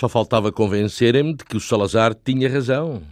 Só 0.00 0.08
faltava 0.08 0.50
convencerem-me 0.50 1.34
de 1.34 1.44
que 1.44 1.58
o 1.58 1.60
Salazar 1.60 2.14
tinha 2.14 2.48
razão. 2.48 3.02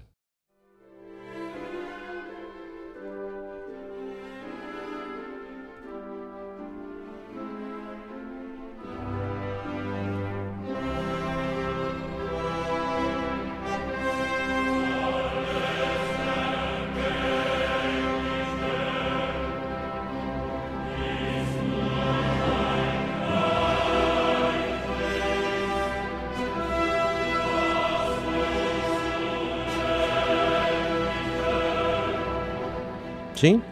Sim, 33.38 33.62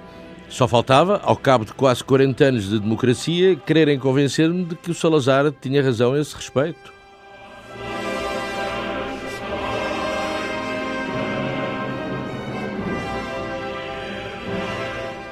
só 0.49 0.69
faltava, 0.69 1.21
ao 1.25 1.37
cabo 1.37 1.65
de 1.65 1.73
quase 1.73 2.05
40 2.05 2.45
anos 2.45 2.69
de 2.69 2.79
democracia, 2.79 3.57
quererem 3.57 3.99
convencer-me 3.99 4.65
de 4.65 4.77
que 4.77 4.93
o 4.93 4.95
Salazar 4.95 5.51
tinha 5.61 5.83
razão 5.83 6.13
a 6.13 6.21
esse 6.21 6.37
respeito. 6.37 6.93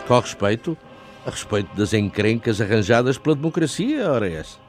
Qual 0.05 0.21
respeito? 0.21 0.77
A 1.25 1.31
respeito 1.31 1.73
das 1.77 1.95
encrencas 1.95 2.61
arranjadas 2.61 3.17
pela 3.17 3.37
democracia, 3.37 4.11
ora 4.11 4.29
é 4.29 4.35
essa. 4.35 4.64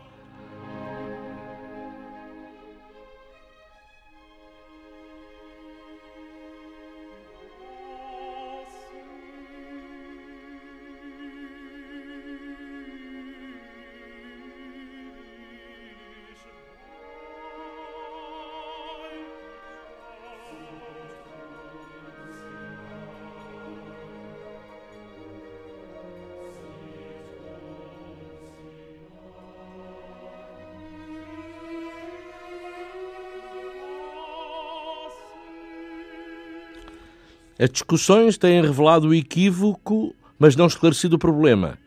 As 37.57 37.69
discussões 37.69 38.37
têm 38.37 38.61
revelado 38.61 39.07
o 39.07 39.13
equívoco, 39.13 40.13
mas 40.37 40.57
não 40.57 40.67
esclarecido 40.67 41.15
o 41.15 41.19
problema. 41.19 41.77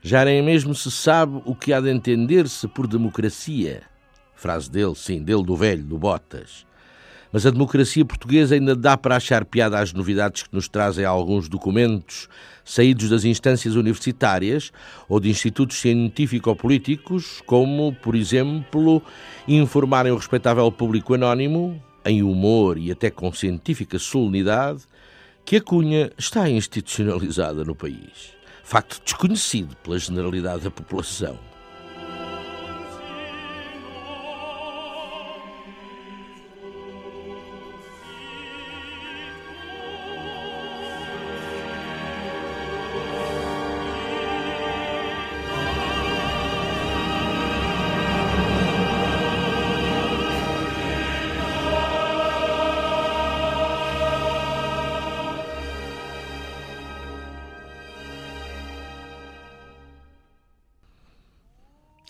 Já 0.00 0.24
nem 0.24 0.42
mesmo 0.42 0.74
se 0.74 0.90
sabe 0.90 1.42
o 1.44 1.54
que 1.54 1.70
há 1.70 1.80
de 1.80 1.90
entender-se 1.90 2.66
por 2.66 2.86
democracia. 2.86 3.82
Frase 4.34 4.70
dele, 4.70 4.94
sim, 4.94 5.22
dele 5.22 5.42
do 5.42 5.54
velho, 5.54 5.84
do 5.84 5.98
Botas. 5.98 6.66
Mas 7.30 7.44
a 7.44 7.50
democracia 7.50 8.06
portuguesa 8.06 8.54
ainda 8.54 8.74
dá 8.74 8.96
para 8.96 9.16
achar 9.16 9.44
piada 9.44 9.78
às 9.78 9.92
novidades 9.92 10.44
que 10.44 10.54
nos 10.54 10.66
trazem 10.66 11.04
alguns 11.04 11.46
documentos 11.46 12.26
saídos 12.64 13.10
das 13.10 13.24
instâncias 13.24 13.74
universitárias 13.74 14.72
ou 15.10 15.20
de 15.20 15.28
institutos 15.28 15.78
científico-políticos, 15.78 17.42
como, 17.44 17.94
por 18.02 18.14
exemplo, 18.14 19.02
informarem 19.46 20.10
o 20.10 20.16
respeitável 20.16 20.72
público 20.72 21.12
anónimo, 21.12 21.82
em 22.02 22.22
humor 22.22 22.78
e 22.78 22.90
até 22.90 23.10
com 23.10 23.30
científica 23.30 23.98
solenidade, 23.98 24.84
que 25.48 25.56
a 25.56 25.62
cunha 25.62 26.12
está 26.18 26.46
institucionalizada 26.50 27.64
no 27.64 27.74
país. 27.74 28.36
Facto 28.62 29.00
desconhecido 29.02 29.74
pela 29.76 29.98
generalidade 29.98 30.64
da 30.64 30.70
população. 30.70 31.38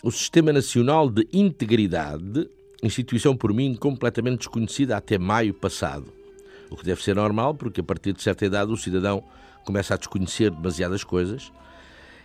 O 0.09 0.11
Sistema 0.11 0.51
Nacional 0.51 1.07
de 1.07 1.27
Integridade, 1.31 2.49
instituição 2.81 3.37
por 3.37 3.53
mim 3.53 3.75
completamente 3.75 4.39
desconhecida 4.39 4.97
até 4.97 5.19
maio 5.19 5.53
passado. 5.53 6.11
O 6.67 6.75
que 6.75 6.83
deve 6.83 7.03
ser 7.03 7.15
normal, 7.15 7.53
porque 7.53 7.81
a 7.81 7.83
partir 7.83 8.13
de 8.13 8.23
certa 8.23 8.43
idade 8.43 8.71
o 8.71 8.75
cidadão 8.75 9.23
começa 9.63 9.93
a 9.93 9.97
desconhecer 9.97 10.49
demasiadas 10.49 11.03
coisas. 11.03 11.51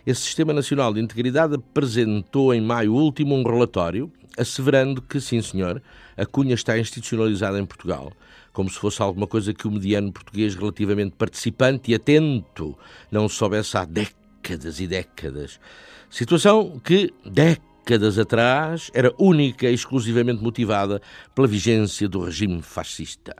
Esse 0.07 0.23
Sistema 0.23 0.55
Nacional 0.55 0.95
de 0.95 1.01
Integridade 1.03 1.57
apresentou 1.57 2.55
em 2.55 2.63
maio 2.63 2.95
último 2.95 3.35
um 3.35 3.43
relatório 3.43 4.11
asseverando 4.39 5.03
que, 5.03 5.21
sim 5.21 5.43
senhor, 5.43 5.83
a 6.17 6.25
cunha 6.25 6.55
está 6.55 6.79
institucionalizada 6.79 7.61
em 7.61 7.67
Portugal, 7.67 8.15
como 8.55 8.71
se 8.71 8.79
fosse 8.79 9.03
alguma 9.03 9.27
coisa 9.27 9.53
que 9.53 9.69
o 9.69 9.71
mediano 9.71 10.11
português 10.11 10.55
relativamente 10.55 11.17
participante 11.19 11.93
e 11.93 11.95
atento 11.95 12.79
não 13.13 13.29
soubesse 13.29 13.77
há 13.77 13.85
décadas 13.85 14.81
e 14.81 14.87
décadas. 14.87 15.61
Situação 16.09 16.81
que, 16.83 17.13
décadas 17.27 17.74
atrás, 18.19 18.91
era 18.95 19.13
única 19.19 19.69
e 19.69 19.75
exclusivamente 19.75 20.43
motivada 20.43 21.03
pela 21.35 21.47
vigência 21.47 22.09
do 22.09 22.25
regime 22.25 22.63
fascista. 22.63 23.37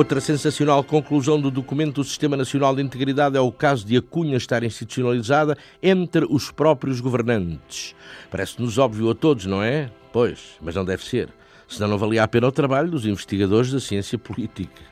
Outra 0.00 0.18
sensacional 0.18 0.82
conclusão 0.82 1.38
do 1.38 1.50
documento 1.50 1.96
do 1.96 2.04
Sistema 2.04 2.34
Nacional 2.34 2.74
de 2.74 2.80
Integridade 2.80 3.36
é 3.36 3.40
o 3.40 3.52
caso 3.52 3.86
de 3.86 3.98
a 3.98 4.00
cunha 4.00 4.38
estar 4.38 4.64
institucionalizada 4.64 5.58
entre 5.82 6.24
os 6.24 6.50
próprios 6.50 7.00
governantes. 7.00 7.94
Parece-nos 8.30 8.78
óbvio 8.78 9.10
a 9.10 9.14
todos, 9.14 9.44
não 9.44 9.62
é? 9.62 9.90
Pois, 10.10 10.56
mas 10.62 10.74
não 10.74 10.86
deve 10.86 11.04
ser. 11.04 11.28
Senão 11.68 11.86
não 11.86 11.98
valia 11.98 12.24
a 12.24 12.28
pena 12.28 12.48
o 12.48 12.50
trabalho 12.50 12.90
dos 12.90 13.04
investigadores 13.04 13.72
da 13.72 13.78
ciência 13.78 14.18
política. 14.18 14.89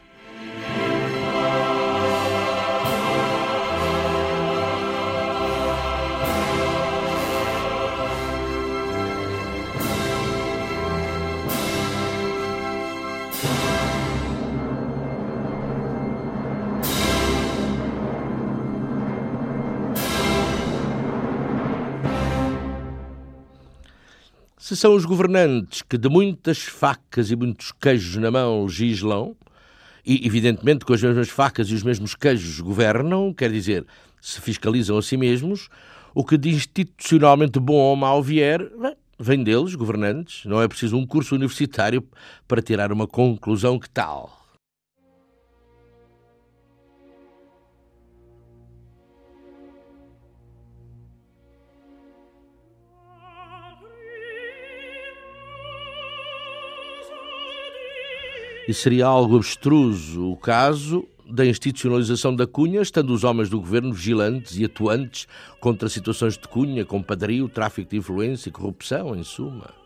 Se 24.68 24.76
são 24.76 24.94
os 24.94 25.06
governantes 25.06 25.80
que 25.80 25.96
de 25.96 26.10
muitas 26.10 26.58
facas 26.58 27.30
e 27.30 27.36
muitos 27.36 27.72
queijos 27.72 28.16
na 28.16 28.30
mão 28.30 28.64
legislam, 28.64 29.34
E, 30.04 30.26
evidentemente, 30.26 30.84
com 30.84 30.92
as 30.92 31.02
mesmas 31.02 31.30
facas 31.30 31.70
e 31.70 31.74
os 31.74 31.82
mesmos 31.82 32.14
queijos 32.14 32.60
governam, 32.60 33.32
quer 33.32 33.50
dizer, 33.50 33.86
se 34.20 34.42
fiscalizam 34.42 34.98
a 34.98 35.02
si 35.02 35.16
mesmos, 35.16 35.70
o 36.14 36.22
que 36.22 36.36
de 36.36 36.50
institucionalmente 36.50 37.58
bom 37.58 37.76
ou 37.76 37.96
mau 37.96 38.22
vier, 38.22 38.60
vem 39.18 39.42
deles, 39.42 39.74
governantes. 39.74 40.44
Não 40.44 40.60
é 40.60 40.68
preciso 40.68 40.98
um 40.98 41.06
curso 41.06 41.34
universitário 41.34 42.06
para 42.46 42.60
tirar 42.60 42.92
uma 42.92 43.06
conclusão 43.06 43.78
que 43.78 43.88
tal. 43.88 44.37
E 58.68 58.74
seria 58.74 59.06
algo 59.06 59.36
abstruso 59.36 60.30
o 60.30 60.36
caso 60.36 61.08
da 61.26 61.46
institucionalização 61.46 62.36
da 62.36 62.46
cunha, 62.46 62.82
estando 62.82 63.14
os 63.14 63.24
homens 63.24 63.48
do 63.48 63.58
governo 63.58 63.94
vigilantes 63.94 64.58
e 64.58 64.64
atuantes 64.66 65.26
contra 65.58 65.88
situações 65.88 66.36
de 66.36 66.46
cunha, 66.46 66.84
com 66.84 67.02
padrio, 67.02 67.48
tráfico 67.48 67.88
de 67.88 67.96
influência 67.96 68.50
e 68.50 68.52
corrupção, 68.52 69.16
em 69.16 69.24
suma. 69.24 69.77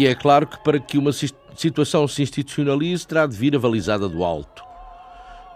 E 0.00 0.06
é 0.06 0.14
claro 0.14 0.46
que 0.46 0.56
para 0.64 0.80
que 0.80 0.96
uma 0.96 1.12
situação 1.12 2.08
se 2.08 2.22
institucionalize, 2.22 3.06
terá 3.06 3.26
de 3.26 3.36
vir 3.36 3.54
avalizada 3.54 4.08
do 4.08 4.24
alto. 4.24 4.64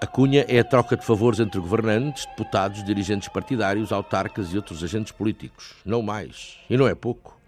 A 0.03 0.07
cunha 0.07 0.45
é 0.47 0.59
a 0.59 0.65
troca 0.65 0.99
de 0.99 1.03
favores 1.03 1.41
entre 1.41 1.59
governantes, 1.59 2.27
deputados, 2.27 2.85
dirigentes 2.85 3.27
partidários, 3.29 3.91
autarcas 3.91 4.53
e 4.53 4.57
outros 4.57 4.85
agentes 4.85 5.13
políticos. 5.13 5.73
Não 5.83 6.03
mais. 6.03 6.59
E 6.69 6.77
não 6.77 6.87
é 6.87 6.95
pouco. 6.95 7.41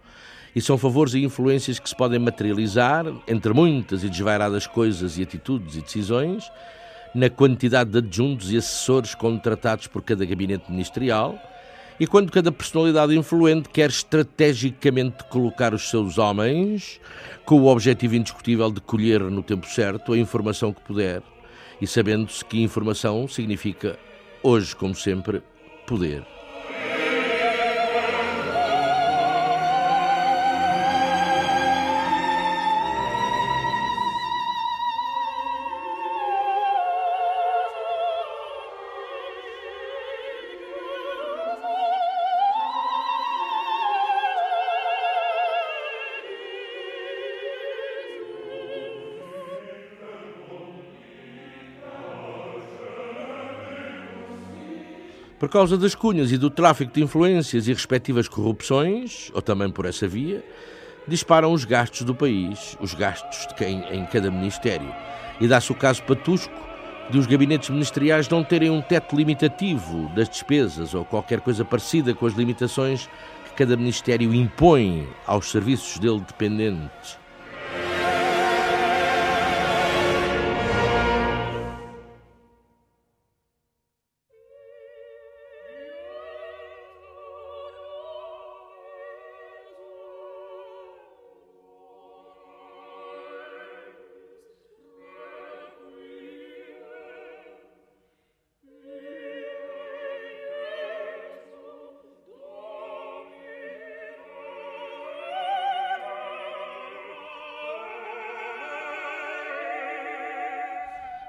E 0.55 0.61
são 0.63 0.79
favores 0.79 1.13
e 1.13 1.23
influências 1.23 1.79
que 1.79 1.87
se 1.87 1.95
podem 1.95 2.19
materializar, 2.19 3.05
entre 3.29 3.53
muitas 3.53 4.03
e 4.03 4.09
desvairadas 4.09 4.67
coisas 4.67 5.19
e 5.19 5.23
atitudes 5.23 5.77
e 5.77 5.83
decisões, 5.83 6.51
na 7.15 7.29
quantidade 7.29 7.91
de 7.91 7.99
adjuntos 7.99 8.51
e 8.51 8.57
assessores 8.57 9.15
contratados 9.15 9.87
por 9.87 10.01
cada 10.01 10.25
gabinete 10.25 10.73
ministerial 10.73 11.39
e 11.99 12.07
quando 12.07 12.31
cada 12.31 12.53
personalidade 12.53 13.17
influente 13.17 13.69
quer 13.69 13.89
estrategicamente 13.89 15.25
colocar 15.31 15.73
os 15.73 15.89
seus 15.89 16.19
homens 16.19 17.01
com 17.45 17.61
o 17.61 17.67
objetivo 17.67 18.17
indiscutível 18.17 18.71
de 18.71 18.81
colher 18.81 19.21
no 19.23 19.43
tempo 19.43 19.67
certo 19.67 20.13
a 20.13 20.19
informação 20.19 20.73
que 20.73 20.83
puder, 20.83 21.23
e 21.81 21.87
sabendo-se 21.87 22.45
que 22.45 22.61
informação 22.61 23.27
significa, 23.27 23.99
hoje 24.43 24.75
como 24.77 24.95
sempre, 24.95 25.43
poder. 25.87 26.36
Por 55.47 55.53
causa 55.53 55.79
das 55.79 55.95
cunhas 55.95 56.33
e 56.33 56.37
do 56.37 56.51
tráfico 56.51 56.93
de 56.93 57.01
influências 57.01 57.69
e 57.69 57.73
respectivas 57.73 58.27
corrupções, 58.27 59.31
ou 59.33 59.41
também 59.41 59.71
por 59.71 59.87
essa 59.87 60.09
via, 60.09 60.45
disparam 61.07 61.53
os 61.53 61.65
gastos 61.65 62.03
do 62.03 62.13
país, 62.13 62.77
os 62.81 62.95
gastos 62.95 63.47
de 63.47 63.55
quem 63.55 63.79
em 63.95 64.05
cada 64.07 64.29
ministério. 64.29 64.93
E 65.41 65.47
dá-se 65.47 65.71
o 65.71 65.75
caso 65.77 66.03
patusco 66.03 66.53
de 67.11 67.17
os 67.17 67.29
gabinetes 67.29 67.71
ministeriais 67.71 68.29
não 68.29 68.43
terem 68.43 68.71
um 68.71 68.83
teto 68.83 69.15
limitativo 69.15 70.11
das 70.17 70.29
despesas 70.29 70.95
ou 70.95 71.05
qualquer 71.05 71.41
coisa 71.41 71.65
parecida 71.65 72.13
com 72.13 72.27
as 72.27 72.35
limitações 72.35 73.09
que 73.45 73.55
cada 73.55 73.77
ministério 73.77 74.35
impõe 74.35 75.09
aos 75.29 75.53
serviços 75.53 76.01
dele 76.01 76.25
dependentes. 76.27 77.21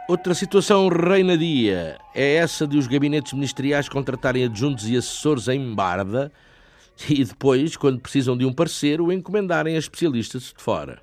Outra 0.07 0.33
situação 0.33 0.87
reinadia 0.87 1.97
é 2.15 2.35
essa 2.35 2.65
de 2.65 2.77
os 2.77 2.87
gabinetes 2.87 3.33
ministeriais 3.33 3.89
contratarem 3.89 4.45
adjuntos 4.45 4.87
e 4.87 4.95
assessores 4.95 5.49
em 5.49 5.75
barda 5.75 6.31
e 7.09 7.25
depois, 7.25 7.75
quando 7.75 7.99
precisam 7.99 8.37
de 8.37 8.45
um 8.45 8.53
parceiro, 8.53 9.11
encomendarem 9.11 9.75
a 9.75 9.79
especialistas 9.79 10.53
de 10.57 10.63
fora. 10.63 11.01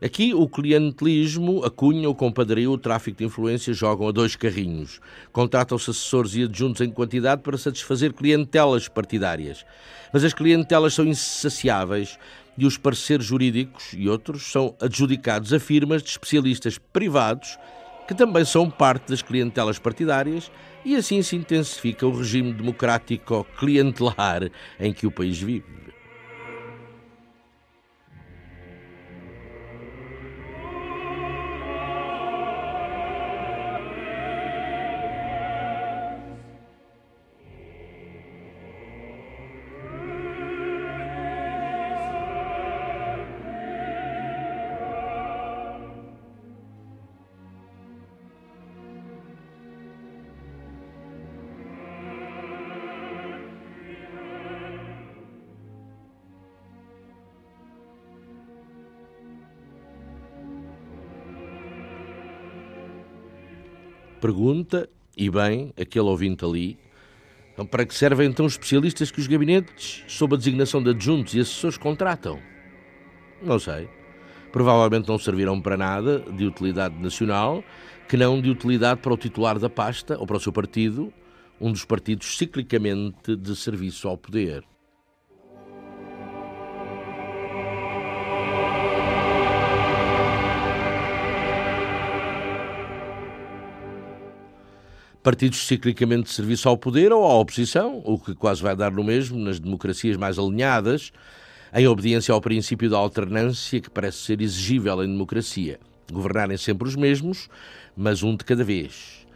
Aqui 0.00 0.32
o 0.32 0.48
clientelismo, 0.48 1.64
a 1.64 1.70
cunha, 1.70 2.08
o 2.08 2.14
compadrio, 2.14 2.70
o 2.70 2.78
tráfico 2.78 3.18
de 3.18 3.24
influência 3.24 3.74
jogam 3.74 4.06
a 4.06 4.12
dois 4.12 4.36
carrinhos. 4.36 5.00
Contratam-se 5.32 5.90
assessores 5.90 6.36
e 6.36 6.44
adjuntos 6.44 6.80
em 6.80 6.90
quantidade 6.92 7.42
para 7.42 7.58
satisfazer 7.58 8.12
clientelas 8.12 8.86
partidárias. 8.86 9.66
Mas 10.12 10.22
as 10.22 10.32
clientelas 10.32 10.94
são 10.94 11.04
insaciáveis 11.04 12.16
e 12.56 12.64
os 12.64 12.78
parceiros 12.78 13.26
jurídicos 13.26 13.92
e 13.92 14.08
outros 14.08 14.52
são 14.52 14.72
adjudicados 14.80 15.52
a 15.52 15.58
firmas 15.58 16.00
de 16.00 16.10
especialistas 16.10 16.78
privados 16.78 17.58
que 18.08 18.14
também 18.14 18.42
são 18.42 18.70
parte 18.70 19.10
das 19.10 19.20
clientelas 19.20 19.78
partidárias, 19.78 20.50
e 20.82 20.96
assim 20.96 21.20
se 21.20 21.36
intensifica 21.36 22.06
o 22.06 22.16
regime 22.16 22.54
democrático 22.54 23.46
clientelar 23.58 24.50
em 24.80 24.94
que 24.94 25.06
o 25.06 25.10
país 25.10 25.38
vive. 25.38 25.87
Pergunta, 64.28 64.86
e 65.16 65.30
bem, 65.30 65.72
aquele 65.74 66.04
ouvinte 66.04 66.44
ali, 66.44 66.78
então, 67.50 67.64
para 67.64 67.86
que 67.86 67.94
servem 67.94 68.28
então 68.28 68.44
os 68.44 68.52
especialistas 68.52 69.10
que 69.10 69.18
os 69.18 69.26
gabinetes, 69.26 70.04
sob 70.06 70.34
a 70.34 70.36
designação 70.36 70.82
de 70.82 70.90
adjuntos 70.90 71.32
e 71.34 71.40
assessores, 71.40 71.78
contratam? 71.78 72.38
Não 73.40 73.58
sei. 73.58 73.88
Provavelmente 74.52 75.08
não 75.08 75.18
servirão 75.18 75.62
para 75.62 75.78
nada 75.78 76.18
de 76.18 76.44
utilidade 76.44 76.94
nacional, 77.00 77.64
que 78.06 78.18
não 78.18 78.38
de 78.38 78.50
utilidade 78.50 79.00
para 79.00 79.14
o 79.14 79.16
titular 79.16 79.58
da 79.58 79.70
pasta 79.70 80.18
ou 80.18 80.26
para 80.26 80.36
o 80.36 80.40
seu 80.40 80.52
partido, 80.52 81.10
um 81.58 81.72
dos 81.72 81.86
partidos 81.86 82.36
ciclicamente 82.36 83.34
de 83.34 83.56
serviço 83.56 84.08
ao 84.08 84.18
poder. 84.18 84.62
Partidos 95.28 95.66
ciclicamente 95.66 96.22
de 96.22 96.30
serviço 96.30 96.70
ao 96.70 96.78
poder 96.78 97.12
ou 97.12 97.22
à 97.22 97.38
oposição, 97.38 98.00
o 98.02 98.18
que 98.18 98.34
quase 98.34 98.62
vai 98.62 98.74
dar 98.74 98.90
no 98.90 99.04
mesmo 99.04 99.38
nas 99.38 99.60
democracias 99.60 100.16
mais 100.16 100.38
alinhadas, 100.38 101.12
em 101.74 101.86
obediência 101.86 102.32
ao 102.32 102.40
princípio 102.40 102.88
da 102.88 102.96
alternância 102.96 103.78
que 103.78 103.90
parece 103.90 104.16
ser 104.20 104.40
exigível 104.40 105.04
em 105.04 105.06
democracia. 105.06 105.78
Governarem 106.10 106.56
sempre 106.56 106.88
os 106.88 106.96
mesmos, 106.96 107.50
mas 107.94 108.22
um 108.22 108.34
de 108.34 108.42
cada 108.42 108.64
vez. 108.64 109.26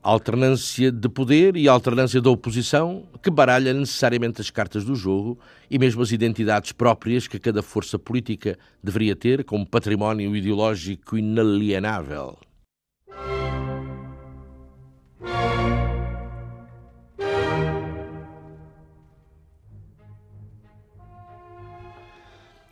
Alternância 0.00 0.92
de 0.92 1.08
poder 1.08 1.56
e 1.56 1.66
alternância 1.66 2.20
da 2.20 2.30
oposição 2.30 3.02
que 3.20 3.28
baralha 3.28 3.74
necessariamente 3.74 4.40
as 4.40 4.50
cartas 4.50 4.84
do 4.84 4.94
jogo 4.94 5.36
e 5.68 5.80
mesmo 5.80 6.00
as 6.00 6.12
identidades 6.12 6.70
próprias 6.70 7.26
que 7.26 7.40
cada 7.40 7.60
força 7.60 7.98
política 7.98 8.56
deveria 8.80 9.16
ter 9.16 9.42
como 9.42 9.66
património 9.66 10.36
ideológico 10.36 11.18
inalienável. 11.18 12.38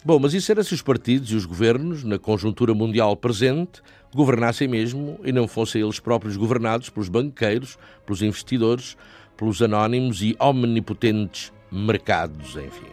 Bom, 0.09 0.19
mas 0.19 0.33
isso 0.33 0.51
era 0.51 0.65
se 0.65 0.73
os 0.73 0.81
partidos 0.81 1.31
e 1.33 1.35
os 1.35 1.45
governos, 1.45 2.03
na 2.03 2.19
conjuntura 2.19 2.73
mundial 2.73 3.15
presente, 3.15 3.83
governassem 4.15 4.67
mesmo 4.67 5.21
e 5.23 5.33
não 5.33 5.47
fossem 5.47 5.83
eles 5.83 6.01
próprios 6.01 6.35
governados 6.35 6.89
pelos 6.89 7.11
banqueiros, 7.11 7.79
pelos 8.07 8.23
investidores, 8.23 8.97
pelos 9.37 9.61
anónimos 9.61 10.23
e 10.23 10.35
omnipotentes 10.41 11.53
mercados, 11.71 12.57
enfim. 12.57 12.89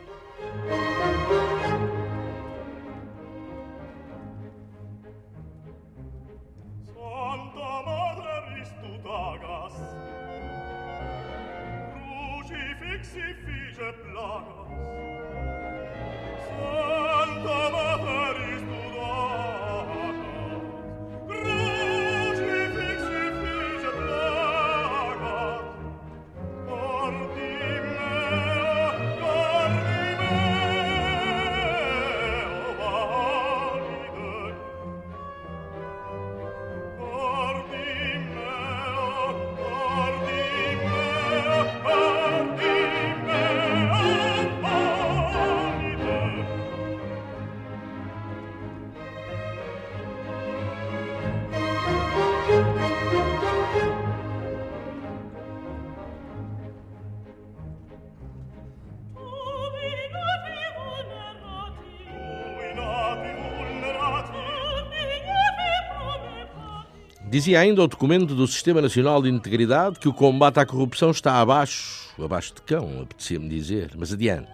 Dizia 67.36 67.60
ainda 67.60 67.84
o 67.84 67.88
documento 67.90 68.34
do 68.34 68.48
Sistema 68.48 68.82
Nacional 68.82 69.22
de 69.22 69.28
Integridade 69.28 70.00
que 70.00 70.08
o 70.08 70.14
combate 70.14 70.58
à 70.58 70.66
corrupção 70.66 71.12
está 71.12 71.42
abaixo, 71.42 72.10
abaixo 72.18 72.54
de 72.56 72.62
cão, 72.62 73.02
apetecia-me 73.02 73.50
dizer, 73.50 73.92
mas 73.98 74.14
adiante, 74.14 74.48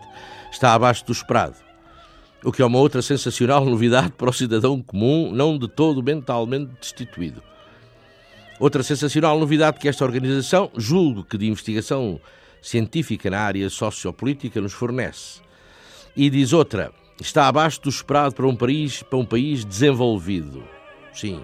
está 0.52 0.74
abaixo 0.74 1.06
do 1.06 1.12
esperado. 1.12 1.58
O 2.44 2.52
que 2.52 2.60
é 2.60 2.66
uma 2.66 2.80
outra 2.80 3.04
sensacional 3.04 3.64
novidade 3.64 4.14
para 4.14 4.32
o 4.32 4.34
cidadão 4.34 4.82
comum, 4.82 5.32
não 5.32 5.60
de 5.60 5.68
todo 5.68 6.02
mentalmente 6.02 6.72
destituído. 6.82 7.44
Outra 8.60 8.82
sensacional 8.82 9.38
novidade 9.38 9.78
que 9.80 9.88
esta 9.88 10.04
organização, 10.04 10.72
julgo 10.76 11.24
que 11.24 11.38
de 11.38 11.46
investigação 11.46 12.20
científica 12.64 13.30
na 13.30 13.42
área 13.42 13.70
sociopolítica, 13.70 14.60
nos 14.60 14.74
fornece. 14.74 15.40
E 16.18 16.32
diz 16.32 16.52
outra, 16.52 16.92
está 17.22 17.48
abaixo 17.48 17.80
do 17.80 17.90
esperado 17.90 18.34
para 18.34 18.48
um 18.48 18.56
país, 18.56 19.04
para 19.04 19.20
um 19.20 19.26
país 19.26 19.64
desenvolvido. 19.64 20.64
Sim, 21.14 21.44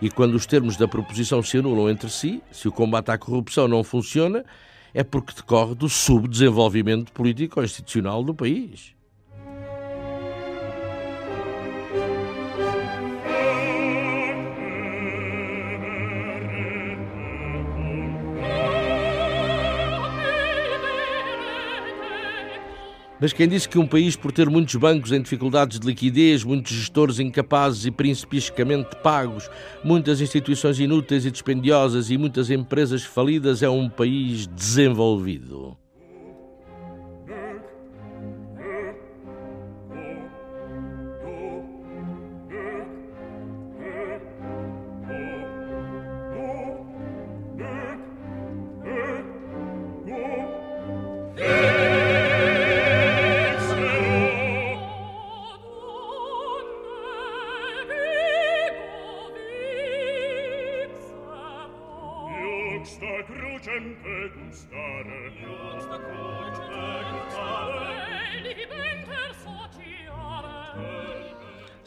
e 0.00 0.10
quando 0.10 0.34
os 0.34 0.46
termos 0.46 0.76
da 0.76 0.86
proposição 0.86 1.42
se 1.42 1.58
anulam 1.58 1.90
entre 1.90 2.10
si, 2.10 2.42
se 2.50 2.68
o 2.68 2.72
combate 2.72 3.10
à 3.10 3.18
corrupção 3.18 3.66
não 3.66 3.82
funciona, 3.84 4.44
é 4.92 5.04
porque 5.04 5.34
decorre 5.34 5.74
do 5.74 5.88
subdesenvolvimento 5.88 7.12
político 7.12 7.62
institucional 7.62 8.22
do 8.22 8.34
país. 8.34 8.95
Mas 23.18 23.32
quem 23.32 23.48
disse 23.48 23.68
que 23.68 23.78
um 23.78 23.86
país, 23.86 24.14
por 24.14 24.30
ter 24.30 24.50
muitos 24.50 24.76
bancos 24.76 25.10
em 25.10 25.22
dificuldades 25.22 25.80
de 25.80 25.86
liquidez, 25.86 26.44
muitos 26.44 26.72
gestores 26.72 27.18
incapazes 27.18 27.86
e 27.86 27.90
principiscamente 27.90 28.94
pagos, 29.02 29.48
muitas 29.82 30.20
instituições 30.20 30.78
inúteis 30.78 31.24
e 31.24 31.30
dispendiosas 31.30 32.10
e 32.10 32.18
muitas 32.18 32.50
empresas 32.50 33.04
falidas, 33.04 33.62
é 33.62 33.70
um 33.70 33.88
país 33.88 34.46
desenvolvido? 34.46 35.76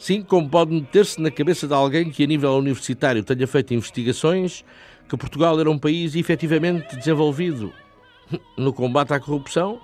Sim, 0.00 0.22
como 0.22 0.48
pode 0.48 0.72
meter-se 0.72 1.20
na 1.20 1.30
cabeça 1.30 1.68
de 1.68 1.74
alguém 1.74 2.08
que, 2.08 2.24
a 2.24 2.26
nível 2.26 2.56
universitário, 2.56 3.22
tenha 3.22 3.46
feito 3.46 3.74
investigações 3.74 4.64
que 5.06 5.14
Portugal 5.14 5.60
era 5.60 5.70
um 5.70 5.78
país 5.78 6.14
efetivamente 6.14 6.96
desenvolvido 6.96 7.70
no 8.56 8.72
combate 8.72 9.12
à 9.12 9.20
corrupção. 9.20 9.78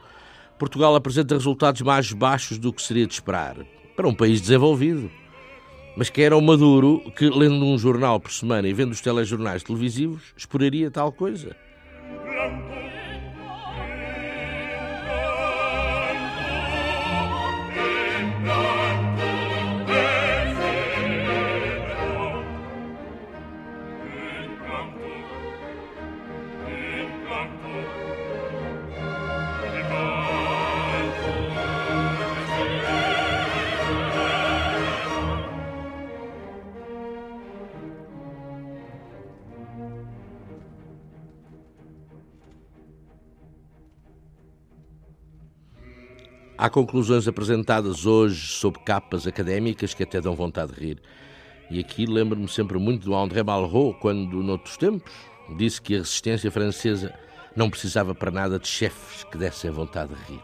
Portugal 0.58 0.94
apresenta 0.96 1.34
resultados 1.34 1.82
mais 1.82 2.10
baixos 2.12 2.56
do 2.56 2.72
que 2.72 2.80
seria 2.80 3.06
de 3.06 3.12
esperar 3.12 3.58
para 3.94 4.08
um 4.08 4.14
país 4.14 4.40
desenvolvido. 4.40 5.10
Mas 5.98 6.08
que 6.08 6.22
era 6.22 6.34
o 6.34 6.40
Maduro 6.40 7.02
que, 7.14 7.28
lendo 7.28 7.62
um 7.66 7.76
jornal 7.76 8.18
por 8.18 8.32
semana 8.32 8.66
e 8.66 8.72
vendo 8.72 8.92
os 8.92 9.02
telejornais 9.02 9.62
televisivos, 9.62 10.32
esperaria 10.34 10.90
tal 10.90 11.12
coisa. 11.12 11.54
Há 46.66 46.68
conclusões 46.68 47.28
apresentadas 47.28 48.06
hoje 48.06 48.48
sob 48.48 48.80
capas 48.80 49.24
académicas 49.24 49.94
que 49.94 50.02
até 50.02 50.20
dão 50.20 50.34
vontade 50.34 50.74
de 50.74 50.80
rir. 50.80 51.02
E 51.70 51.78
aqui 51.78 52.06
lembro-me 52.06 52.48
sempre 52.48 52.76
muito 52.76 53.04
do 53.04 53.14
André 53.14 53.40
Malraux, 53.44 53.96
quando, 54.00 54.42
noutros 54.42 54.76
tempos, 54.76 55.12
disse 55.56 55.80
que 55.80 55.94
a 55.94 55.98
resistência 55.98 56.50
francesa 56.50 57.14
não 57.54 57.70
precisava 57.70 58.16
para 58.16 58.32
nada 58.32 58.58
de 58.58 58.66
chefes 58.66 59.22
que 59.22 59.38
dessem 59.38 59.70
vontade 59.70 60.12
de 60.12 60.32
rir. 60.32 60.42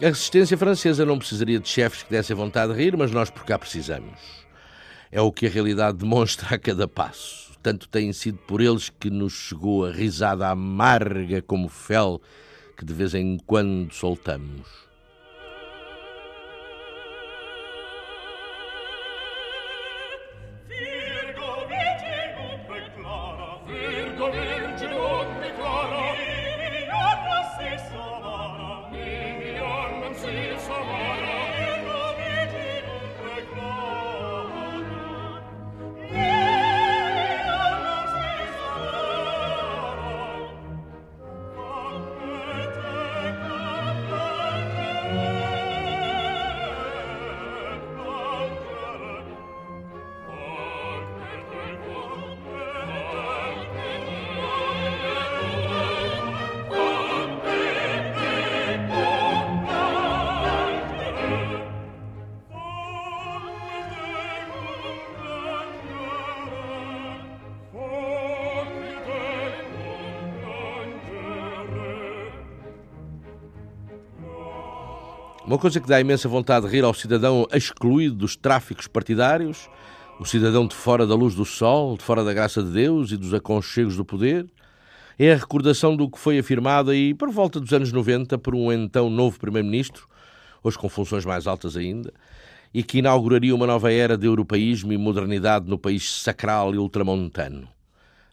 A 0.00 0.06
resistência 0.06 0.56
francesa 0.56 1.04
não 1.04 1.18
precisaria 1.18 1.58
de 1.58 1.68
chefes 1.68 2.04
que 2.04 2.10
dessem 2.12 2.36
vontade 2.36 2.72
de 2.72 2.78
rir, 2.78 2.96
mas 2.96 3.10
nós 3.10 3.28
por 3.28 3.44
cá 3.44 3.58
precisamos. 3.58 4.48
É 5.12 5.20
o 5.20 5.32
que 5.32 5.46
a 5.46 5.50
realidade 5.50 5.98
demonstra 5.98 6.54
a 6.54 6.58
cada 6.58 6.86
passo. 6.86 7.50
Tanto 7.62 7.88
tem 7.88 8.12
sido 8.12 8.38
por 8.38 8.60
eles 8.60 8.88
que 8.88 9.10
nos 9.10 9.32
chegou 9.32 9.84
a 9.84 9.90
risada 9.90 10.48
amarga 10.48 11.42
como 11.42 11.68
fel 11.68 12.20
que 12.76 12.84
de 12.84 12.94
vez 12.94 13.12
em 13.14 13.36
quando 13.38 13.92
soltamos. 13.92 14.90
Uma 75.50 75.58
coisa 75.58 75.80
que 75.80 75.88
dá 75.88 76.00
imensa 76.00 76.28
vontade 76.28 76.64
de 76.64 76.72
rir 76.72 76.84
ao 76.84 76.94
cidadão 76.94 77.44
excluído 77.52 78.14
dos 78.14 78.36
tráficos 78.36 78.86
partidários, 78.86 79.68
o 80.20 80.24
cidadão 80.24 80.64
de 80.64 80.76
fora 80.76 81.04
da 81.04 81.16
luz 81.16 81.34
do 81.34 81.44
sol, 81.44 81.96
de 81.96 82.04
fora 82.04 82.22
da 82.22 82.32
graça 82.32 82.62
de 82.62 82.70
Deus 82.70 83.10
e 83.10 83.16
dos 83.16 83.34
aconchegos 83.34 83.96
do 83.96 84.04
poder, 84.04 84.46
é 85.18 85.32
a 85.32 85.34
recordação 85.34 85.96
do 85.96 86.08
que 86.08 86.20
foi 86.20 86.38
afirmado 86.38 86.92
aí 86.92 87.12
por 87.14 87.32
volta 87.32 87.58
dos 87.58 87.72
anos 87.72 87.90
90 87.90 88.38
por 88.38 88.54
um 88.54 88.72
então 88.72 89.10
novo 89.10 89.40
primeiro-ministro, 89.40 90.06
hoje 90.62 90.78
com 90.78 90.88
funções 90.88 91.24
mais 91.24 91.48
altas 91.48 91.76
ainda, 91.76 92.12
e 92.72 92.84
que 92.84 92.98
inauguraria 92.98 93.52
uma 93.52 93.66
nova 93.66 93.92
era 93.92 94.16
de 94.16 94.28
europeísmo 94.28 94.92
e 94.92 94.96
modernidade 94.96 95.68
no 95.68 95.80
país 95.80 96.22
sacral 96.22 96.72
e 96.76 96.78
ultramontano. 96.78 97.68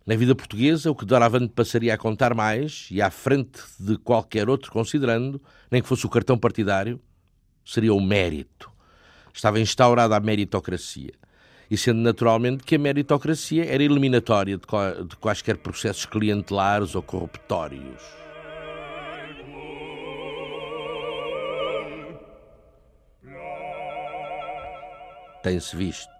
Na 0.05 0.15
vida 0.15 0.35
portuguesa, 0.35 0.91
o 0.91 0.95
que 0.95 1.03
doravante 1.03 1.51
passaria 1.55 1.95
a 1.95 1.97
contar 1.97 2.35
mais, 2.35 2.87
e 2.91 3.01
à 3.01 3.09
frente 3.09 3.59
de 3.79 3.97
qualquer 3.97 4.47
outro 4.47 4.71
considerando, 4.71 5.41
nem 5.71 5.81
que 5.81 5.87
fosse 5.87 6.05
o 6.05 6.09
cartão 6.09 6.37
partidário, 6.37 7.01
seria 7.67 7.93
o 7.93 7.99
mérito. 7.99 8.71
Estava 9.33 9.59
instaurada 9.59 10.15
a 10.15 10.19
meritocracia. 10.19 11.13
E 11.69 11.77
sendo 11.77 11.99
naturalmente 11.99 12.63
que 12.63 12.75
a 12.75 12.79
meritocracia 12.79 13.65
era 13.65 13.83
eliminatória 13.83 14.57
de 14.57 15.15
quaisquer 15.17 15.57
processos 15.57 16.05
clientelares 16.05 16.95
ou 16.95 17.03
corruptórios. 17.03 18.01
Tem-se 25.43 25.75
visto. 25.75 26.16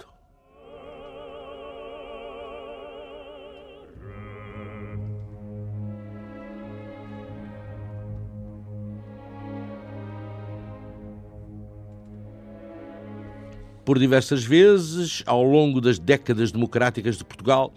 Por 13.87 13.97
diversas 13.97 14.43
vezes, 14.43 15.23
ao 15.25 15.41
longo 15.41 15.79
das 15.79 15.97
décadas 15.97 16.51
democráticas 16.51 17.17
de 17.17 17.23
Portugal, 17.23 17.73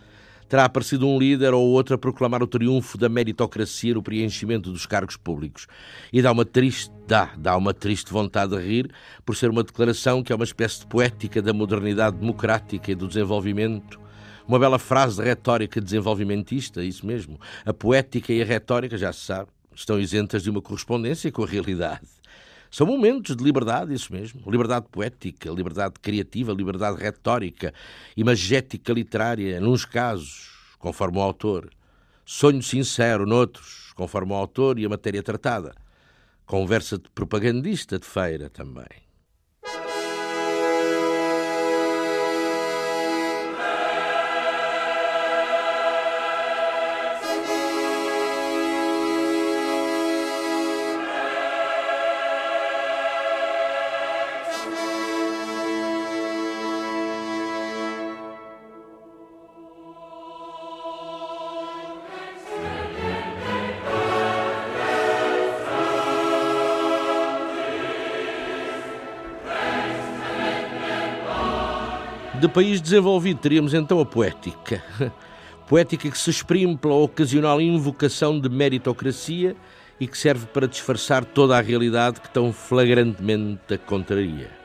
terá 0.49 0.64
aparecido 0.64 1.07
um 1.07 1.16
líder 1.16 1.55
ou 1.55 1.64
outro 1.68 1.94
a 1.94 1.99
proclamar 1.99 2.42
o 2.42 2.49
triunfo 2.49 2.99
da 2.99 3.09
meritocracia 3.09 3.94
no 3.94 4.03
preenchimento 4.03 4.73
dos 4.73 4.87
cargos 4.87 5.16
públicos. 5.16 5.68
E 6.12 6.20
dá 6.20 6.33
uma 6.33 6.44
triste, 6.44 6.92
dá, 7.07 7.31
dá 7.38 7.57
uma 7.57 7.73
triste 7.73 8.12
vontade 8.12 8.57
de 8.57 8.61
rir 8.61 8.90
por 9.25 9.37
ser 9.37 9.51
uma 9.51 9.62
declaração 9.62 10.20
que 10.20 10.33
é 10.33 10.35
uma 10.35 10.44
espécie 10.44 10.81
de 10.81 10.88
poética 10.88 11.40
da 11.40 11.53
modernidade 11.53 12.16
democrática 12.16 12.90
e 12.90 12.96
do 12.96 13.07
desenvolvimento. 13.07 14.01
Uma 14.49 14.59
bela 14.59 14.81
frase 14.81 15.18
de 15.18 15.23
retórica 15.23 15.81
desenvolvimentista, 15.81 16.83
isso 16.83 17.07
mesmo. 17.07 17.38
A 17.64 17.73
poética 17.73 18.33
e 18.33 18.42
a 18.42 18.44
retórica, 18.44 18.99
já 18.99 19.12
se 19.12 19.20
sabe, 19.20 19.49
estão 19.73 20.01
isentas 20.01 20.42
de 20.42 20.51
uma 20.51 20.61
correspondência 20.61 21.31
com 21.31 21.44
a 21.44 21.46
realidade. 21.46 22.20
São 22.71 22.87
momentos 22.87 23.35
de 23.35 23.43
liberdade, 23.43 23.93
isso 23.93 24.13
mesmo. 24.13 24.49
Liberdade 24.49 24.87
poética, 24.91 25.51
liberdade 25.51 25.95
criativa, 26.01 26.53
liberdade 26.53 27.03
retórica, 27.03 27.75
imagética 28.17 28.93
literária, 28.93 29.61
nos 29.61 29.85
casos, 29.85 30.51
conforme 30.79 31.19
o 31.19 31.23
autor. 31.23 31.69
Sonho 32.25 32.63
sincero, 32.63 33.27
noutros, 33.27 33.93
conforme 33.97 34.33
o 34.33 34.37
autor 34.37 34.79
e 34.79 34.87
a 34.87 34.89
matéria 34.89 35.23
tratada. 35.23 35.75
Conversa 36.47 36.97
de 36.97 37.11
propagandista 37.11 37.99
de 37.99 38.07
feira 38.07 38.49
também. 38.49 39.10
De 72.40 72.48
país 72.48 72.81
desenvolvido, 72.81 73.38
teríamos 73.38 73.74
então 73.74 74.00
a 74.00 74.07
poética. 74.07 74.83
Poética 75.68 76.11
que 76.11 76.18
se 76.18 76.31
exprime 76.31 76.74
pela 76.74 76.94
ocasional 76.94 77.61
invocação 77.61 78.40
de 78.40 78.48
meritocracia 78.48 79.55
e 80.00 80.07
que 80.07 80.16
serve 80.16 80.46
para 80.46 80.66
disfarçar 80.66 81.22
toda 81.22 81.59
a 81.59 81.61
realidade 81.61 82.18
que 82.18 82.31
tão 82.31 82.50
flagrantemente 82.50 83.74
a 83.74 83.76
contraria. 83.76 84.60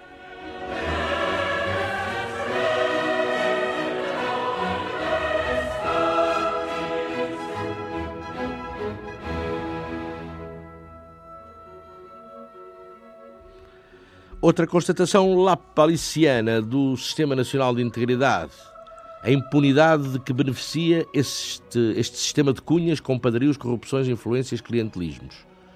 Outra 14.45 14.67
constatação 14.67 15.33
lapaliciana 15.41 16.61
do 16.61 16.95
Sistema 16.95 17.35
Nacional 17.35 17.73
de 17.73 17.81
Integridade. 17.81 18.51
A 19.23 19.31
impunidade 19.31 20.07
de 20.09 20.19
que 20.19 20.31
beneficia 20.31 21.03
este, 21.15 21.79
este 21.97 22.15
sistema 22.15 22.53
de 22.53 22.61
cunhas, 22.61 22.99
compadrios, 22.99 23.57
corrupções, 23.57 24.07
influências, 24.07 24.61
clientelismos. 24.61 25.33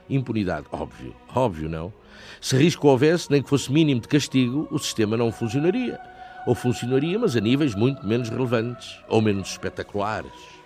Impunidade, 0.08 0.68
óbvio, 0.72 1.16
óbvio 1.34 1.68
não. 1.68 1.92
Se 2.40 2.58
risco 2.58 2.88
houvesse, 2.88 3.32
nem 3.32 3.42
que 3.42 3.50
fosse 3.50 3.72
mínimo 3.72 4.02
de 4.02 4.08
castigo, 4.08 4.68
o 4.70 4.78
sistema 4.78 5.18
não 5.18 5.32
funcionaria. 5.32 6.00
Ou 6.46 6.54
funcionaria, 6.54 7.18
mas 7.18 7.36
a 7.36 7.40
níveis 7.40 7.74
muito 7.74 8.06
menos 8.06 8.30
relevantes 8.30 9.00
ou 9.08 9.20
menos 9.20 9.50
espetaculares. 9.50 10.59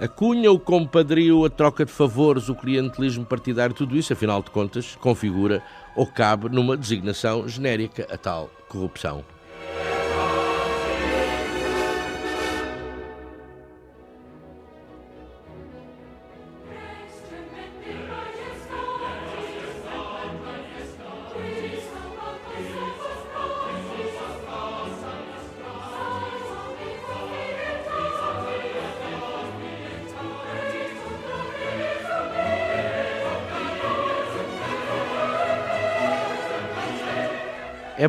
A 0.00 0.08
cunha, 0.08 0.50
o 0.50 0.58
compadrio, 0.58 1.44
a 1.44 1.50
troca 1.50 1.84
de 1.84 1.92
favores, 1.92 2.48
o 2.48 2.54
clientelismo 2.54 3.22
partidário, 3.22 3.74
tudo 3.74 3.98
isso, 3.98 4.14
afinal 4.14 4.42
de 4.42 4.50
contas, 4.50 4.96
configura 4.96 5.62
ou 5.94 6.06
cabe 6.06 6.48
numa 6.48 6.74
designação 6.74 7.46
genérica, 7.46 8.06
a 8.10 8.16
tal 8.16 8.50
corrupção. 8.66 9.22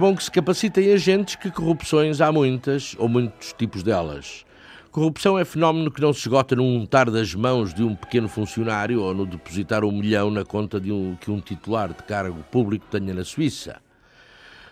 Bom 0.02 0.16
que 0.16 0.24
se 0.24 0.32
capacitem 0.32 0.94
agentes 0.94 1.36
que 1.36 1.52
corrupções 1.52 2.22
há 2.22 2.32
muitas, 2.32 2.96
ou 2.98 3.08
muitos 3.08 3.54
tipos 3.54 3.84
delas. 3.84 4.44
Corrupção 4.90 5.38
é 5.38 5.46
fenómeno 5.46 5.92
que 5.92 6.02
não 6.02 6.12
se 6.12 6.22
esgota 6.22 6.56
num 6.56 6.76
untar 6.76 7.12
das 7.12 7.36
mãos 7.36 7.72
de 7.72 7.84
um 7.84 7.96
pequeno 7.96 8.28
funcionário 8.28 9.00
ou 9.00 9.14
no 9.14 9.28
depositar 9.28 9.84
um 9.84 9.92
milhão 9.92 10.32
na 10.32 10.44
conta 10.44 10.82
de 10.82 10.92
um, 10.92 11.16
que 11.22 11.30
um 11.30 11.40
titular 11.40 11.90
de 11.90 12.02
cargo 12.02 12.44
público 12.50 12.88
tenha 12.90 13.14
na 13.14 13.24
Suíça. 13.24 13.80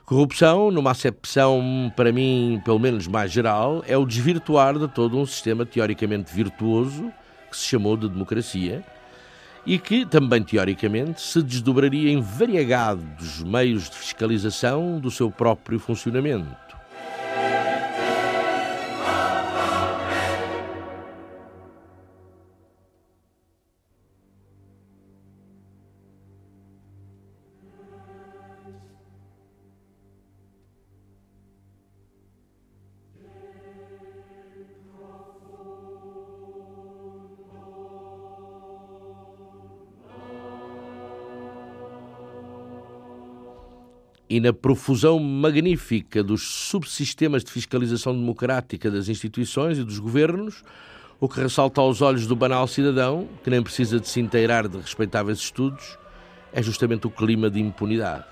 Corrupção, 0.03 0.71
numa 0.71 0.89
acepção, 0.89 1.93
para 1.95 2.11
mim, 2.11 2.59
pelo 2.65 2.79
menos 2.79 3.05
mais 3.05 3.31
geral, 3.31 3.83
é 3.87 3.95
o 3.95 4.07
desvirtuar 4.07 4.79
de 4.79 4.87
todo 4.87 5.15
um 5.15 5.27
sistema 5.27 5.63
teoricamente 5.63 6.33
virtuoso 6.33 7.13
que 7.51 7.55
se 7.55 7.67
chamou 7.67 7.95
de 7.95 8.09
democracia 8.09 8.83
e 9.65 9.77
que, 9.77 10.05
também 10.05 10.43
teoricamente, 10.43 11.21
se 11.21 11.41
desdobraria 11.41 12.11
em 12.11 12.21
variegados 12.21 13.43
meios 13.43 13.89
de 13.89 13.95
fiscalização 13.95 14.99
do 14.99 15.11
seu 15.11 15.29
próprio 15.29 15.79
funcionamento. 15.79 16.68
E 44.29 44.39
na 44.39 44.53
profusão 44.53 45.19
magnífica 45.19 46.23
dos 46.23 46.43
subsistemas 46.43 47.43
de 47.43 47.51
fiscalização 47.51 48.13
democrática 48.13 48.91
das 48.91 49.09
instituições 49.09 49.79
e 49.79 49.83
dos 49.83 49.97
governos, 49.97 50.63
o 51.19 51.27
que 51.27 51.41
ressalta 51.41 51.81
aos 51.81 52.01
olhos 52.01 52.27
do 52.27 52.35
banal 52.35 52.67
cidadão, 52.67 53.27
que 53.43 53.49
nem 53.49 53.61
precisa 53.61 53.99
de 53.99 54.07
se 54.07 54.19
inteirar 54.19 54.67
de 54.67 54.77
respeitáveis 54.77 55.39
estudos, 55.39 55.97
é 56.53 56.61
justamente 56.61 57.07
o 57.07 57.09
clima 57.09 57.49
de 57.49 57.59
impunidade. 57.59 58.25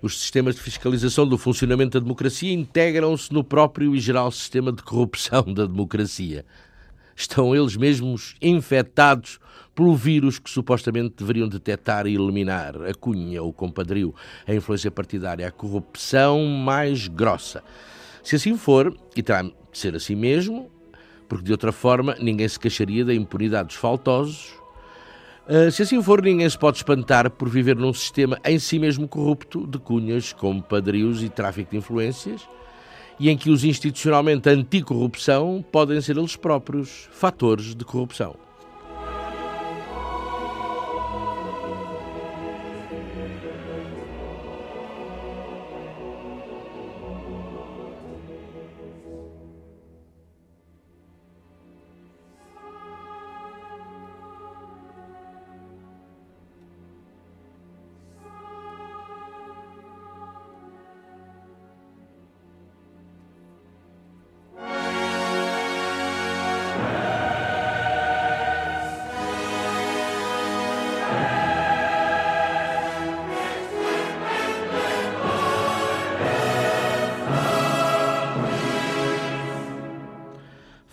Os 0.00 0.20
sistemas 0.20 0.54
de 0.54 0.60
fiscalização 0.60 1.26
do 1.26 1.36
funcionamento 1.36 1.98
da 1.98 2.04
democracia 2.04 2.52
integram-se 2.52 3.32
no 3.32 3.42
próprio 3.42 3.96
e 3.96 4.00
geral 4.00 4.30
sistema 4.30 4.70
de 4.70 4.80
corrupção 4.80 5.52
da 5.52 5.66
democracia. 5.66 6.46
Estão 7.16 7.54
eles 7.54 7.76
mesmos 7.76 8.36
infectados 8.40 9.40
pelo 9.74 9.96
vírus 9.96 10.38
que 10.38 10.48
supostamente 10.48 11.16
deveriam 11.18 11.48
detectar 11.48 12.06
e 12.06 12.14
eliminar 12.14 12.80
a 12.80 12.94
cunha, 12.94 13.42
o 13.42 13.52
compadrio, 13.52 14.14
a 14.46 14.54
influência 14.54 14.88
partidária, 14.88 15.48
a 15.48 15.50
corrupção 15.50 16.44
mais 16.44 17.08
grossa. 17.08 17.62
Se 18.22 18.36
assim 18.36 18.56
for, 18.56 18.96
e 19.16 19.22
terá 19.22 19.42
de 19.42 19.52
ser 19.72 19.96
assim 19.96 20.14
mesmo, 20.14 20.70
porque 21.28 21.44
de 21.44 21.50
outra 21.50 21.72
forma 21.72 22.16
ninguém 22.20 22.48
se 22.48 22.58
queixaria 22.58 23.04
da 23.04 23.14
impunidade 23.14 23.68
dos 23.68 23.76
faltosos, 23.76 24.57
Uh, 25.48 25.70
se 25.70 25.82
assim 25.82 26.02
for, 26.02 26.20
ninguém 26.20 26.48
se 26.48 26.58
pode 26.58 26.76
espantar 26.76 27.30
por 27.30 27.48
viver 27.48 27.74
num 27.74 27.92
sistema 27.94 28.38
em 28.44 28.58
si 28.58 28.78
mesmo 28.78 29.08
corrupto 29.08 29.66
de 29.66 29.78
cunhas 29.78 30.30
como 30.30 30.62
padrios 30.62 31.22
e 31.22 31.30
tráfico 31.30 31.70
de 31.70 31.78
influências, 31.78 32.46
e 33.18 33.30
em 33.30 33.36
que 33.36 33.48
os 33.48 33.64
institucionalmente 33.64 34.46
anticorrupção 34.50 35.64
podem 35.72 36.02
ser 36.02 36.18
eles 36.18 36.36
próprios 36.36 37.08
fatores 37.12 37.74
de 37.74 37.82
corrupção. 37.82 38.47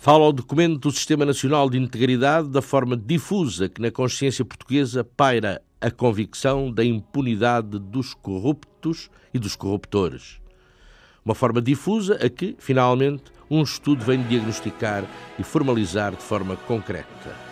Fala 0.06 0.24
ao 0.24 0.32
documento 0.32 0.78
do 0.78 0.92
Sistema 0.92 1.24
Nacional 1.24 1.68
de 1.68 1.76
Integridade 1.76 2.48
da 2.48 2.62
forma 2.62 2.96
difusa 2.96 3.68
que 3.68 3.82
na 3.82 3.90
consciência 3.90 4.44
portuguesa 4.44 5.02
paira 5.02 5.60
a 5.80 5.90
convicção 5.90 6.70
da 6.70 6.84
impunidade 6.84 7.80
dos 7.80 8.14
corruptos 8.14 9.10
e 9.34 9.38
dos 9.40 9.56
corruptores. 9.56 10.40
Uma 11.24 11.34
forma 11.34 11.60
difusa 11.60 12.24
a 12.24 12.30
que, 12.30 12.54
finalmente, 12.56 13.24
um 13.50 13.64
estudo 13.64 14.04
vem 14.04 14.22
diagnosticar 14.22 15.04
e 15.40 15.42
formalizar 15.42 16.12
de 16.12 16.22
forma 16.22 16.54
concreta. 16.54 17.45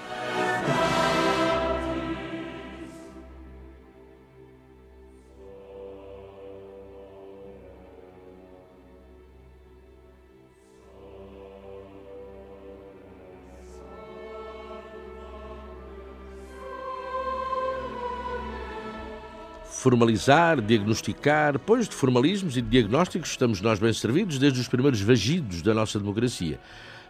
Formalizar, 19.85 20.63
diagnosticar, 20.63 21.59
pois 21.59 21.87
de 21.87 21.95
formalismos 21.95 22.57
e 22.57 22.63
de 22.63 22.71
diagnósticos 22.71 23.29
estamos 23.29 23.61
nós 23.61 23.79
bem 23.79 23.93
servidos 23.93 24.39
desde 24.39 24.59
os 24.59 24.67
primeiros 24.67 25.03
vagidos 25.03 25.61
da 25.61 25.75
nossa 25.75 25.99
democracia. 25.99 26.59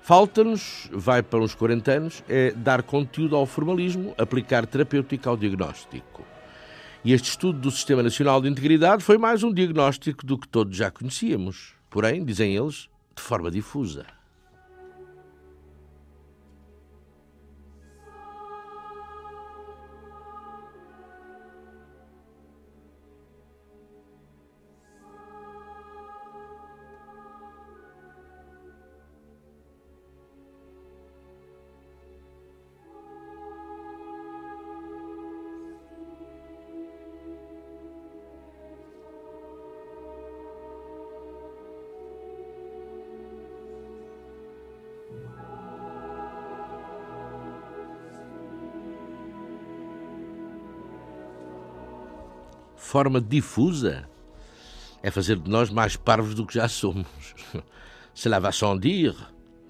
Falta-nos, 0.03 0.91
vai 0.93 1.23
para 1.23 1.39
uns 1.39 1.55
40 1.55 1.93
anos, 1.93 2.25
é 2.29 2.51
dar 2.51 2.83
conteúdo 2.83 3.37
ao 3.37 3.47
formalismo, 3.47 4.13
aplicar 4.19 4.67
terapêutica 4.67 5.31
ao 5.31 5.37
diagnóstico. 5.37 6.27
E 7.05 7.13
este 7.13 7.31
estudo 7.31 7.61
do 7.61 7.71
Sistema 7.71 8.03
Nacional 8.03 8.43
de 8.43 8.49
Integridade 8.49 9.05
foi 9.05 9.19
mais 9.19 9.45
um 9.45 9.53
diagnóstico 9.53 10.27
do 10.27 10.37
que 10.37 10.49
todos 10.49 10.77
já 10.77 10.91
conhecíamos, 10.91 11.75
porém, 11.89 12.25
dizem 12.25 12.57
eles, 12.57 12.89
de 13.15 13.23
forma 13.23 13.53
difusa. 13.53 14.05
Forma 52.95 53.21
difusa? 53.21 54.09
É 55.03 55.11
fazer 55.11 55.37
de 55.37 55.51
nós 55.51 55.69
mais 55.69 55.97
parvos 55.97 56.33
do 56.33 56.47
que 56.47 56.55
já 56.55 56.69
somos. 56.69 57.09
Cela 58.15 58.39
va 58.39 58.53
sans 58.53 58.79
dire. 58.79 59.17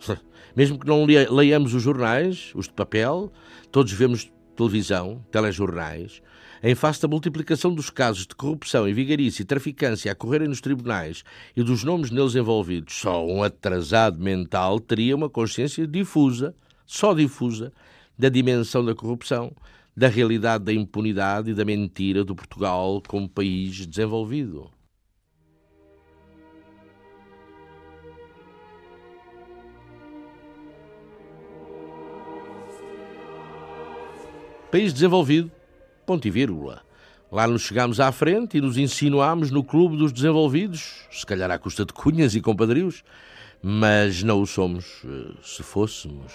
Mesmo 0.55 0.79
que 0.79 0.87
não 0.87 1.07
leiamos 1.07 1.73
os 1.73 1.83
jornais, 1.83 2.53
os 2.55 2.67
de 2.67 2.75
papel, 2.75 3.33
todos 3.73 3.91
vemos 3.93 4.31
televisão, 4.55 5.25
telejornais, 5.31 6.21
em 6.63 6.75
face 6.75 7.01
da 7.01 7.09
multiplicação 7.09 7.75
dos 7.75 7.89
casos 7.89 8.27
de 8.27 8.35
corrupção 8.35 8.87
e 8.87 8.93
vigarice 8.93 9.41
e 9.41 9.47
traficância 9.47 10.13
a 10.13 10.15
correrem 10.15 10.49
nos 10.49 10.61
tribunais 10.61 11.25
e 11.57 11.63
dos 11.63 11.83
nomes 11.83 12.11
neles 12.11 12.35
envolvidos, 12.35 12.95
só 12.95 13.27
um 13.27 13.43
atrasado 13.43 14.21
mental 14.21 14.79
teria 14.79 15.17
uma 15.17 15.31
consciência 15.31 15.87
difusa, 15.87 16.55
só 16.85 17.15
difusa, 17.15 17.73
da 18.19 18.29
dimensão 18.29 18.85
da 18.85 18.95
corrupção, 18.95 19.51
da 19.97 20.09
realidade 20.09 20.65
da 20.65 20.73
impunidade 20.73 21.51
e 21.51 21.55
da 21.55 21.65
mentira 21.65 22.25
do 22.25 22.35
Portugal 22.35 23.03
como 23.07 23.29
país 23.29 23.87
desenvolvido. 23.87 24.71
País 34.71 34.93
desenvolvido, 34.93 35.53
ponto 36.05 36.27
e 36.27 36.31
vírgula. 36.33 36.83
Lá 37.31 37.47
nos 37.47 37.63
chegámos 37.63 38.01
à 38.01 38.11
frente 38.11 38.59
e 38.59 38.61
nos 38.61 38.77
insinuámos 38.77 39.53
no 39.53 39.63
clube 39.63 39.97
dos 39.97 40.13
desenvolvidos, 40.13 41.07
se 41.13 41.25
calhar 41.25 41.49
à 41.51 41.59
custa 41.59 41.85
de 41.85 41.93
cunhas 41.93 42.35
e 42.35 42.41
compadrios, 42.41 43.05
mas 43.63 44.25
não 44.25 44.43
o 44.43 44.47
somos 44.47 45.03
eh, 45.05 45.33
se 45.43 45.63
fôssemos. 45.63 46.33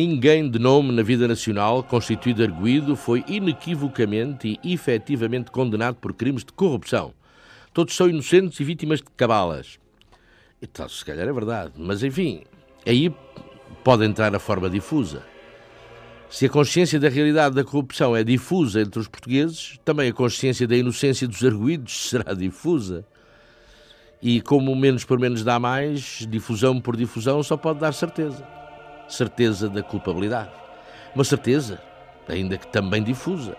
Ninguém 0.00 0.48
de 0.48 0.60
nome 0.60 0.92
na 0.92 1.02
vida 1.02 1.26
nacional, 1.26 1.82
constituído 1.82 2.44
arguído, 2.44 2.94
foi 2.94 3.24
inequivocamente 3.26 4.56
e 4.62 4.72
efetivamente 4.72 5.50
condenado 5.50 5.96
por 5.96 6.14
crimes 6.14 6.44
de 6.44 6.52
corrupção. 6.52 7.12
Todos 7.74 7.96
são 7.96 8.08
inocentes 8.08 8.60
e 8.60 8.62
vítimas 8.62 9.00
de 9.00 9.06
cabalas. 9.16 9.80
Então, 10.62 10.88
se 10.88 11.04
calhar 11.04 11.26
é 11.26 11.32
verdade, 11.32 11.72
mas 11.76 12.04
enfim, 12.04 12.44
aí 12.86 13.12
pode 13.82 14.04
entrar 14.04 14.32
a 14.36 14.38
forma 14.38 14.70
difusa. 14.70 15.24
Se 16.30 16.46
a 16.46 16.48
consciência 16.48 17.00
da 17.00 17.08
realidade 17.08 17.56
da 17.56 17.64
corrupção 17.64 18.14
é 18.14 18.22
difusa 18.22 18.82
entre 18.82 19.00
os 19.00 19.08
portugueses, 19.08 19.80
também 19.84 20.10
a 20.10 20.14
consciência 20.14 20.64
da 20.68 20.76
inocência 20.76 21.26
dos 21.26 21.44
arguídos 21.44 22.06
será 22.08 22.34
difusa. 22.34 23.04
E 24.22 24.40
como 24.42 24.76
menos 24.76 25.04
por 25.04 25.18
menos 25.18 25.42
dá 25.42 25.58
mais, 25.58 26.24
difusão 26.30 26.80
por 26.80 26.96
difusão 26.96 27.42
só 27.42 27.56
pode 27.56 27.80
dar 27.80 27.92
certeza 27.92 28.57
certeza 29.08 29.68
da 29.68 29.82
culpabilidade. 29.82 30.50
Uma 31.14 31.24
certeza, 31.24 31.80
ainda 32.28 32.58
que 32.58 32.66
também 32.66 33.02
difusa. 33.02 33.56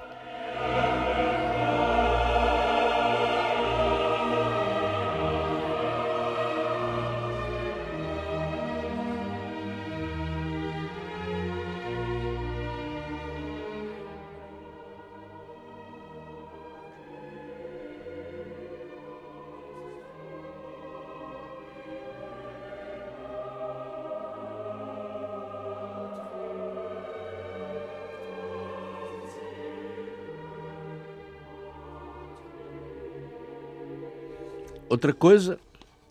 Outra 34.89 35.13
coisa, 35.13 35.59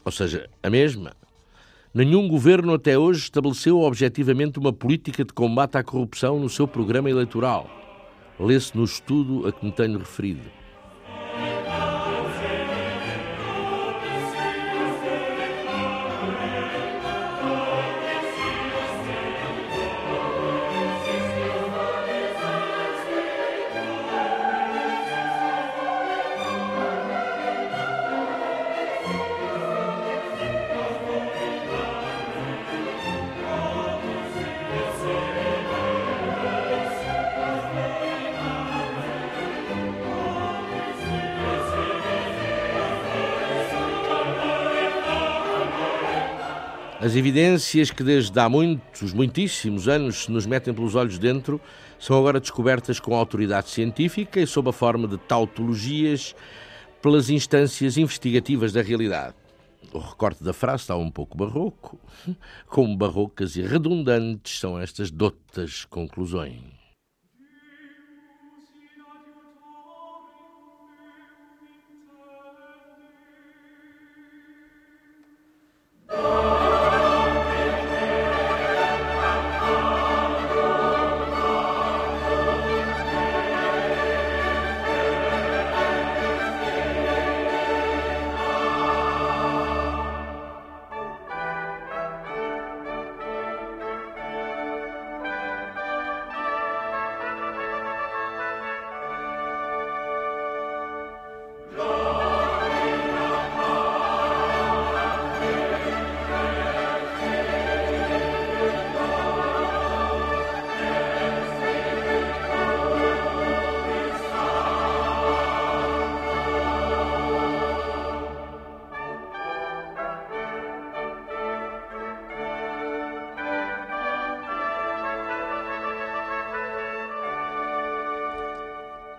ou 0.04 0.12
seja, 0.12 0.48
a 0.62 0.70
mesma, 0.70 1.12
nenhum 1.92 2.28
governo 2.28 2.74
até 2.74 2.96
hoje 2.96 3.22
estabeleceu 3.22 3.80
objetivamente 3.80 4.56
uma 4.56 4.72
política 4.72 5.24
de 5.24 5.32
combate 5.32 5.76
à 5.76 5.82
corrupção 5.82 6.38
no 6.38 6.48
seu 6.48 6.68
programa 6.68 7.10
eleitoral. 7.10 7.68
Lê-se 8.38 8.76
no 8.76 8.84
estudo 8.84 9.48
a 9.48 9.52
que 9.52 9.66
me 9.66 9.72
tenho 9.72 9.98
referido. 9.98 10.57
As 47.08 47.16
evidências 47.16 47.90
que 47.90 48.02
desde 48.02 48.38
há 48.38 48.50
muitos, 48.50 49.14
muitíssimos 49.14 49.88
anos 49.88 50.24
se 50.24 50.30
nos 50.30 50.44
metem 50.44 50.74
pelos 50.74 50.94
olhos 50.94 51.18
dentro 51.18 51.58
são 51.98 52.18
agora 52.18 52.38
descobertas 52.38 53.00
com 53.00 53.14
autoridade 53.14 53.70
científica 53.70 54.38
e 54.38 54.46
sob 54.46 54.68
a 54.68 54.74
forma 54.74 55.08
de 55.08 55.16
tautologias 55.16 56.36
pelas 57.00 57.30
instâncias 57.30 57.96
investigativas 57.96 58.74
da 58.74 58.82
realidade. 58.82 59.34
O 59.90 59.98
recorte 59.98 60.44
da 60.44 60.52
frase 60.52 60.82
está 60.82 60.96
um 60.96 61.10
pouco 61.10 61.34
barroco. 61.34 61.98
Como 62.68 62.94
barrocas 62.94 63.56
e 63.56 63.62
redundantes 63.62 64.60
são 64.60 64.78
estas 64.78 65.10
dotas 65.10 65.86
conclusões. 65.86 66.60
Oh! 76.10 76.47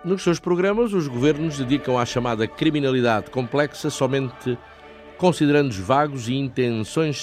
Nos 0.02 0.22
seus 0.22 0.40
programas, 0.40 0.94
os 0.94 1.06
governos 1.06 1.58
dedicam 1.58 1.98
à 1.98 2.06
chamada 2.06 2.46
criminalidade 2.48 3.30
complexa 3.30 3.90
somente 3.90 4.56
considerando 5.18 5.72
vagos 5.74 6.26
e 6.26 6.34
intenções 6.34 7.22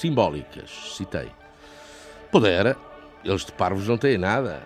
simbólicas. 0.00 0.68
Citei. 0.96 1.28
Pudera, 2.32 2.76
eles 3.24 3.44
de 3.44 3.52
parvos 3.52 3.86
não 3.86 3.96
têm 3.96 4.18
nada. 4.18 4.60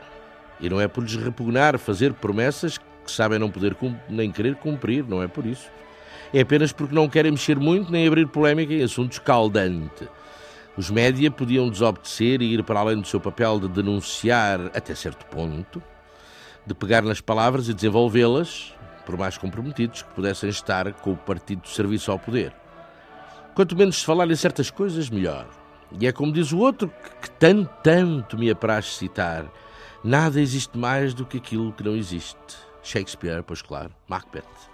E 0.59 0.71
não 0.71 0.81
é 0.81 0.89
por 0.89 1.05
lhes 1.05 1.17
repugnar 1.17 1.79
fazer 1.79 2.15
promessas 2.15 2.79
que 2.79 3.11
sabem 3.11 3.39
não 3.39 3.51
poder 3.51 3.77
nem 4.09 4.33
querer 4.33 4.55
cumprir, 4.55 5.05
não 5.07 5.23
é 5.23 5.29
por 5.29 5.45
isso. 5.45 5.71
É 6.33 6.41
apenas 6.41 6.73
porque 6.73 6.95
não 6.95 7.11
querem 7.11 7.33
mexer 7.33 7.59
muito 7.59 7.93
nem 7.93 8.07
abrir 8.07 8.27
polémica 8.27 8.73
em 8.73 8.83
assuntos 8.83 9.19
caldantes. 9.19 10.09
Os 10.79 10.89
média 10.89 11.31
podiam 11.31 11.69
desobedecer 11.69 12.41
e 12.41 12.55
ir 12.55 12.63
para 12.63 12.81
além 12.81 12.99
do 12.99 13.07
seu 13.07 13.21
papel 13.21 13.61
de 13.61 13.69
denunciar 13.69 14.71
até 14.75 14.95
certo 14.95 15.27
ponto, 15.27 15.83
de 16.67 16.75
pegar 16.75 17.03
nas 17.03 17.21
palavras 17.21 17.69
e 17.69 17.75
desenvolvê-las, 17.75 18.75
por 19.05 19.17
mais 19.17 19.37
comprometidos 19.37 20.03
que 20.03 20.11
pudessem 20.11 20.51
estar 20.51 20.93
com 20.95 21.13
o 21.13 21.17
partido 21.17 21.63
de 21.63 21.71
serviço 21.71 22.11
ao 22.13 22.19
poder. 22.19 22.55
Quanto 23.55 23.77
menos 23.77 23.99
se 23.99 24.05
falar 24.05 24.31
em 24.31 24.37
certas 24.37 24.71
coisas, 24.71 25.11
melhor. 25.11 25.47
E 25.99 26.07
é 26.07 26.13
como 26.13 26.33
diz 26.33 26.53
o 26.53 26.59
outro, 26.59 26.89
que, 26.89 27.29
que 27.29 27.31
tanto, 27.33 27.71
tanto 27.83 28.39
me 28.39 28.51
apraz 28.51 28.97
citar: 28.97 29.45
nada 30.05 30.41
existe 30.41 30.79
mais 30.79 31.13
do 31.13 31.27
que 31.27 31.39
aquilo 31.39 31.73
que 31.73 31.83
não 31.83 31.97
existe. 31.97 32.37
Shakespeare, 32.83 33.43
pois 33.43 33.61
claro, 33.61 33.91
Macbeth. 34.09 34.70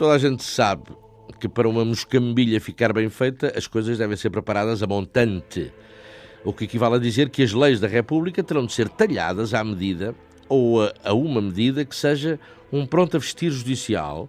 Toda 0.00 0.14
a 0.14 0.18
gente 0.18 0.42
sabe 0.42 0.96
que 1.38 1.46
para 1.46 1.68
uma 1.68 1.84
moscambilha 1.84 2.58
ficar 2.58 2.90
bem 2.90 3.10
feita, 3.10 3.52
as 3.54 3.66
coisas 3.66 3.98
devem 3.98 4.16
ser 4.16 4.30
preparadas 4.30 4.82
a 4.82 4.86
montante. 4.86 5.70
O 6.42 6.54
que 6.54 6.64
equivale 6.64 6.94
a 6.94 6.98
dizer 6.98 7.28
que 7.28 7.42
as 7.42 7.52
leis 7.52 7.80
da 7.80 7.86
República 7.86 8.42
terão 8.42 8.64
de 8.64 8.72
ser 8.72 8.88
talhadas 8.88 9.52
à 9.52 9.62
medida 9.62 10.14
ou 10.48 10.80
a, 11.04 11.12
uma 11.12 11.42
medida 11.42 11.84
que 11.84 11.94
seja 11.94 12.40
um 12.72 12.86
pronto 12.86 13.18
a 13.18 13.20
vestir 13.20 13.50
judicial 13.50 14.26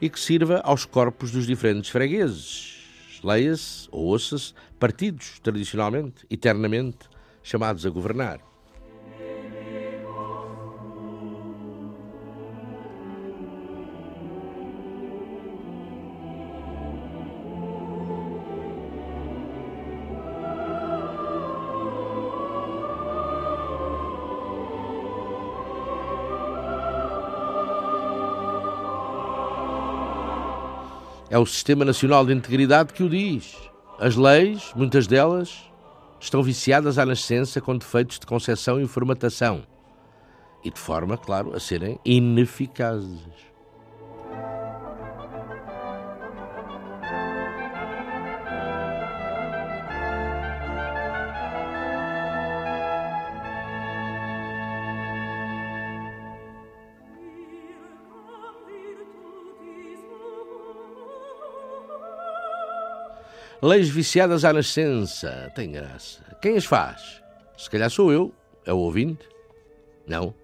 e 0.00 0.10
que 0.10 0.18
sirva 0.18 0.60
aos 0.64 0.84
corpos 0.84 1.30
dos 1.30 1.46
diferentes 1.46 1.90
fregueses. 1.90 3.20
Leia-se 3.22 3.88
ou 3.92 4.06
ouça-se 4.06 4.52
partidos, 4.80 5.38
tradicionalmente, 5.38 6.26
eternamente 6.28 7.08
chamados 7.40 7.86
a 7.86 7.88
governar. 7.88 8.40
É 31.34 31.38
o 31.38 31.44
Sistema 31.44 31.84
Nacional 31.84 32.24
de 32.24 32.32
Integridade 32.32 32.92
que 32.92 33.02
o 33.02 33.08
diz. 33.08 33.56
As 33.98 34.14
leis, 34.14 34.70
muitas 34.76 35.08
delas, 35.08 35.68
estão 36.20 36.40
viciadas 36.44 36.96
à 36.96 37.04
nascença 37.04 37.60
com 37.60 37.76
defeitos 37.76 38.20
de 38.20 38.24
concepção 38.24 38.80
e 38.80 38.86
formatação. 38.86 39.66
E 40.62 40.70
de 40.70 40.78
forma, 40.78 41.18
claro, 41.18 41.52
a 41.52 41.58
serem 41.58 41.98
ineficazes. 42.04 43.18
Leis 63.64 63.88
viciadas 63.88 64.44
à 64.44 64.52
nascença. 64.52 65.50
Tem 65.54 65.72
graça. 65.72 66.22
Quem 66.42 66.54
as 66.54 66.66
faz? 66.66 67.22
Se 67.56 67.70
calhar 67.70 67.88
sou 67.88 68.12
eu. 68.12 68.30
É 68.66 68.74
o 68.74 68.76
ouvinte? 68.76 69.26
Não. 70.06 70.34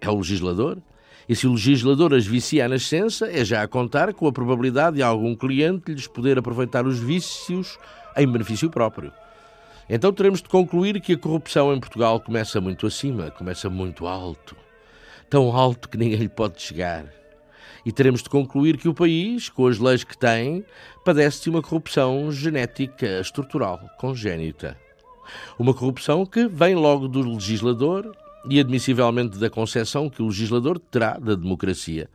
É 0.00 0.08
o 0.08 0.18
legislador? 0.18 0.78
E 1.28 1.34
se 1.34 1.48
o 1.48 1.54
legislador 1.54 2.14
as 2.14 2.24
vicia 2.24 2.66
à 2.66 2.68
nascença, 2.68 3.28
é 3.28 3.44
já 3.44 3.60
a 3.60 3.66
contar 3.66 4.14
com 4.14 4.28
a 4.28 4.32
probabilidade 4.32 4.98
de 4.98 5.02
algum 5.02 5.34
cliente 5.34 5.90
lhes 5.90 6.06
poder 6.06 6.38
aproveitar 6.38 6.86
os 6.86 7.00
vícios 7.00 7.76
em 8.16 8.30
benefício 8.30 8.70
próprio. 8.70 9.12
Então 9.90 10.12
teremos 10.12 10.40
de 10.40 10.48
concluir 10.48 11.00
que 11.00 11.14
a 11.14 11.18
corrupção 11.18 11.74
em 11.74 11.80
Portugal 11.80 12.20
começa 12.20 12.60
muito 12.60 12.86
acima, 12.86 13.32
começa 13.32 13.68
muito 13.68 14.06
alto. 14.06 14.54
Tão 15.28 15.56
alto 15.56 15.88
que 15.88 15.98
ninguém 15.98 16.20
lhe 16.20 16.28
pode 16.28 16.62
chegar 16.62 17.04
e 17.84 17.92
teremos 17.92 18.22
de 18.22 18.28
concluir 18.28 18.76
que 18.78 18.88
o 18.88 18.94
país, 18.94 19.48
com 19.48 19.66
as 19.66 19.78
leis 19.78 20.04
que 20.04 20.16
tem, 20.16 20.64
padece 21.04 21.42
de 21.42 21.50
uma 21.50 21.62
corrupção 21.62 22.32
genética 22.32 23.20
estrutural, 23.20 23.80
congénita. 23.98 24.76
Uma 25.58 25.74
corrupção 25.74 26.24
que 26.24 26.46
vem 26.48 26.74
logo 26.74 27.08
do 27.08 27.20
legislador 27.20 28.16
e, 28.48 28.58
admissivelmente, 28.60 29.38
da 29.38 29.50
concepção 29.50 30.08
que 30.08 30.22
o 30.22 30.26
legislador 30.26 30.78
terá 30.78 31.18
da 31.18 31.34
democracia. 31.34 32.08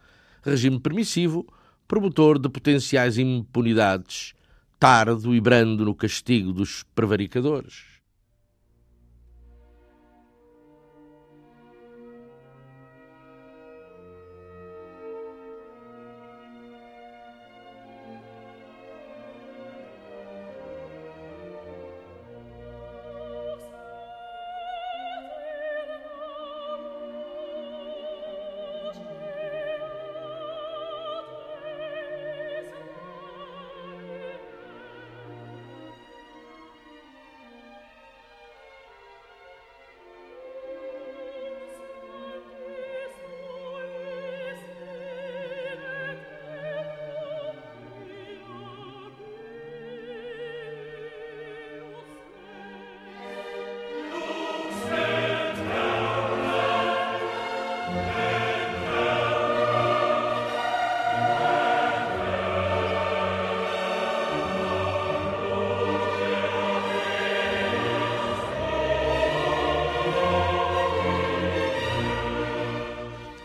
Regime 0.44 0.80
permissivo, 0.80 1.46
promotor 1.88 2.40
de 2.40 2.50
potenciais 2.50 3.18
impunidades, 3.18 4.34
tardo 4.80 5.36
e 5.36 5.42
brando 5.42 5.86
no 5.86 5.94
castigo 5.94 6.54
dos 6.54 6.84
prevaricadores. 6.96 7.99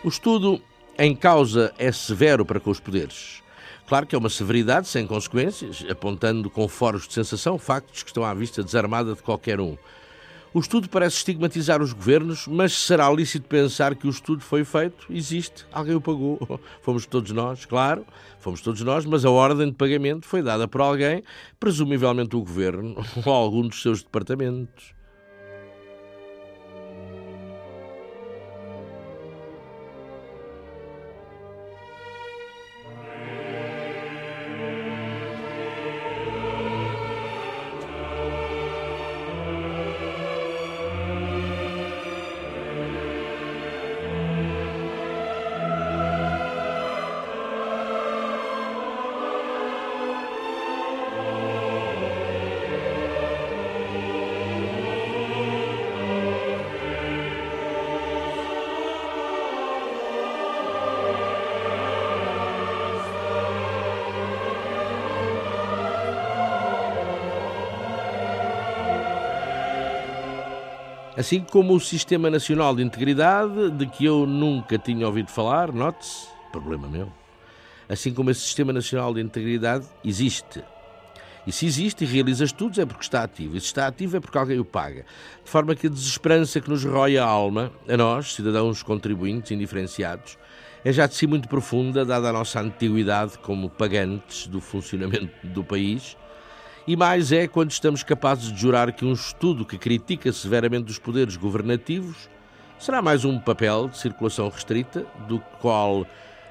O 0.05 0.07
estudo 0.07 0.61
em 0.99 1.15
causa 1.15 1.73
é 1.79 1.91
severo 1.91 2.45
para 2.45 2.59
com 2.59 2.69
os 2.69 2.79
poderes. 2.79 3.41
Claro 3.87 4.05
que 4.05 4.13
é 4.13 4.19
uma 4.19 4.29
severidade 4.29 4.87
sem 4.87 5.07
consequências, 5.07 5.83
apontando 5.89 6.47
com 6.47 6.67
foros 6.67 7.07
de 7.07 7.13
sensação 7.15 7.57
factos 7.57 8.03
que 8.03 8.11
estão 8.11 8.23
à 8.23 8.31
vista 8.31 8.61
desarmada 8.61 9.15
de 9.15 9.23
qualquer 9.23 9.59
um. 9.59 9.75
O 10.53 10.59
estudo 10.59 10.87
parece 10.87 11.17
estigmatizar 11.17 11.81
os 11.81 11.91
governos, 11.91 12.45
mas 12.45 12.73
será 12.73 13.11
lícito 13.11 13.47
pensar 13.47 13.95
que 13.95 14.05
o 14.05 14.09
estudo 14.11 14.43
foi 14.43 14.63
feito? 14.63 15.07
Existe. 15.09 15.65
Alguém 15.71 15.95
o 15.95 16.01
pagou. 16.01 16.37
Fomos 16.83 17.07
todos 17.07 17.31
nós, 17.31 17.65
claro, 17.65 18.05
fomos 18.37 18.61
todos 18.61 18.81
nós, 18.81 19.07
mas 19.07 19.25
a 19.25 19.31
ordem 19.31 19.71
de 19.71 19.75
pagamento 19.75 20.27
foi 20.27 20.43
dada 20.43 20.67
por 20.67 20.81
alguém, 20.81 21.23
presumivelmente 21.59 22.35
o 22.35 22.41
governo 22.41 23.03
ou 23.25 23.33
algum 23.33 23.67
dos 23.67 23.81
seus 23.81 24.03
departamentos. 24.03 24.94
Assim 71.25 71.39
como 71.39 71.73
o 71.73 71.79
Sistema 71.79 72.29
Nacional 72.29 72.75
de 72.75 72.83
Integridade, 72.83 73.71
de 73.71 73.87
que 73.87 74.05
eu 74.05 74.27
nunca 74.27 74.77
tinha 74.77 75.07
ouvido 75.07 75.31
falar, 75.31 75.71
note-se, 75.71 76.27
problema 76.51 76.87
meu. 76.87 77.11
Assim 77.89 78.13
como 78.13 78.29
esse 78.29 78.41
Sistema 78.41 78.71
Nacional 78.71 79.11
de 79.11 79.21
Integridade 79.21 79.87
existe. 80.03 80.63
E 81.47 81.51
se 81.51 81.65
existe 81.65 82.03
e 82.03 82.07
realiza 82.07 82.43
estudos 82.43 82.77
é 82.77 82.85
porque 82.85 83.01
está 83.01 83.23
ativo. 83.23 83.57
E 83.57 83.59
se 83.59 83.65
está 83.65 83.87
ativo 83.87 84.17
é 84.17 84.19
porque 84.19 84.37
alguém 84.37 84.59
o 84.59 84.63
paga. 84.63 85.03
De 85.43 85.49
forma 85.49 85.73
que 85.73 85.87
a 85.87 85.89
desesperança 85.89 86.61
que 86.61 86.69
nos 86.69 86.85
rói 86.85 87.17
a 87.17 87.25
alma, 87.25 87.71
a 87.89 87.97
nós, 87.97 88.35
cidadãos 88.35 88.83
contribuintes 88.83 89.49
indiferenciados, 89.49 90.37
é 90.83 90.93
já 90.93 91.07
de 91.07 91.15
si 91.15 91.25
muito 91.25 91.49
profunda, 91.49 92.05
dada 92.05 92.29
a 92.29 92.33
nossa 92.33 92.59
antiguidade 92.59 93.39
como 93.39 93.67
pagantes 93.67 94.45
do 94.45 94.61
funcionamento 94.61 95.31
do 95.43 95.63
país 95.63 96.15
e 96.87 96.95
mais 96.95 97.31
é 97.31 97.47
quando 97.47 97.71
estamos 97.71 98.03
capazes 98.03 98.51
de 98.51 98.59
jurar 98.59 98.91
que 98.93 99.03
um 99.03 99.13
estudo 99.13 99.65
que 99.65 99.77
critica 99.77 100.31
severamente 100.31 100.91
os 100.91 100.99
poderes 100.99 101.35
governativos 101.35 102.29
será 102.77 103.01
mais 103.01 103.25
um 103.25 103.39
papel 103.39 103.87
de 103.87 103.97
circulação 103.97 104.49
restrita, 104.49 105.05
do 105.27 105.39
qual 105.59 106.05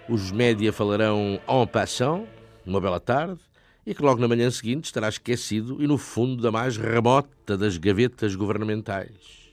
os 0.09 0.33
média 0.33 0.73
falarão 0.73 1.41
en 1.49 1.67
passant, 1.67 2.25
uma 2.67 2.81
bela 2.81 2.99
tarde, 2.99 3.39
e 3.87 3.95
que 3.95 4.03
logo 4.03 4.21
na 4.21 4.27
manhã 4.27 4.51
seguinte 4.51 4.87
estará 4.87 5.09
esquecido 5.09 5.83
e 5.83 5.87
no 5.87 5.99
fundo 5.99 6.43
da 6.43 6.51
mais 6.51 6.77
remota 6.77 7.57
das 7.57 7.77
gavetas 7.77 8.35
governamentais. 8.35 9.44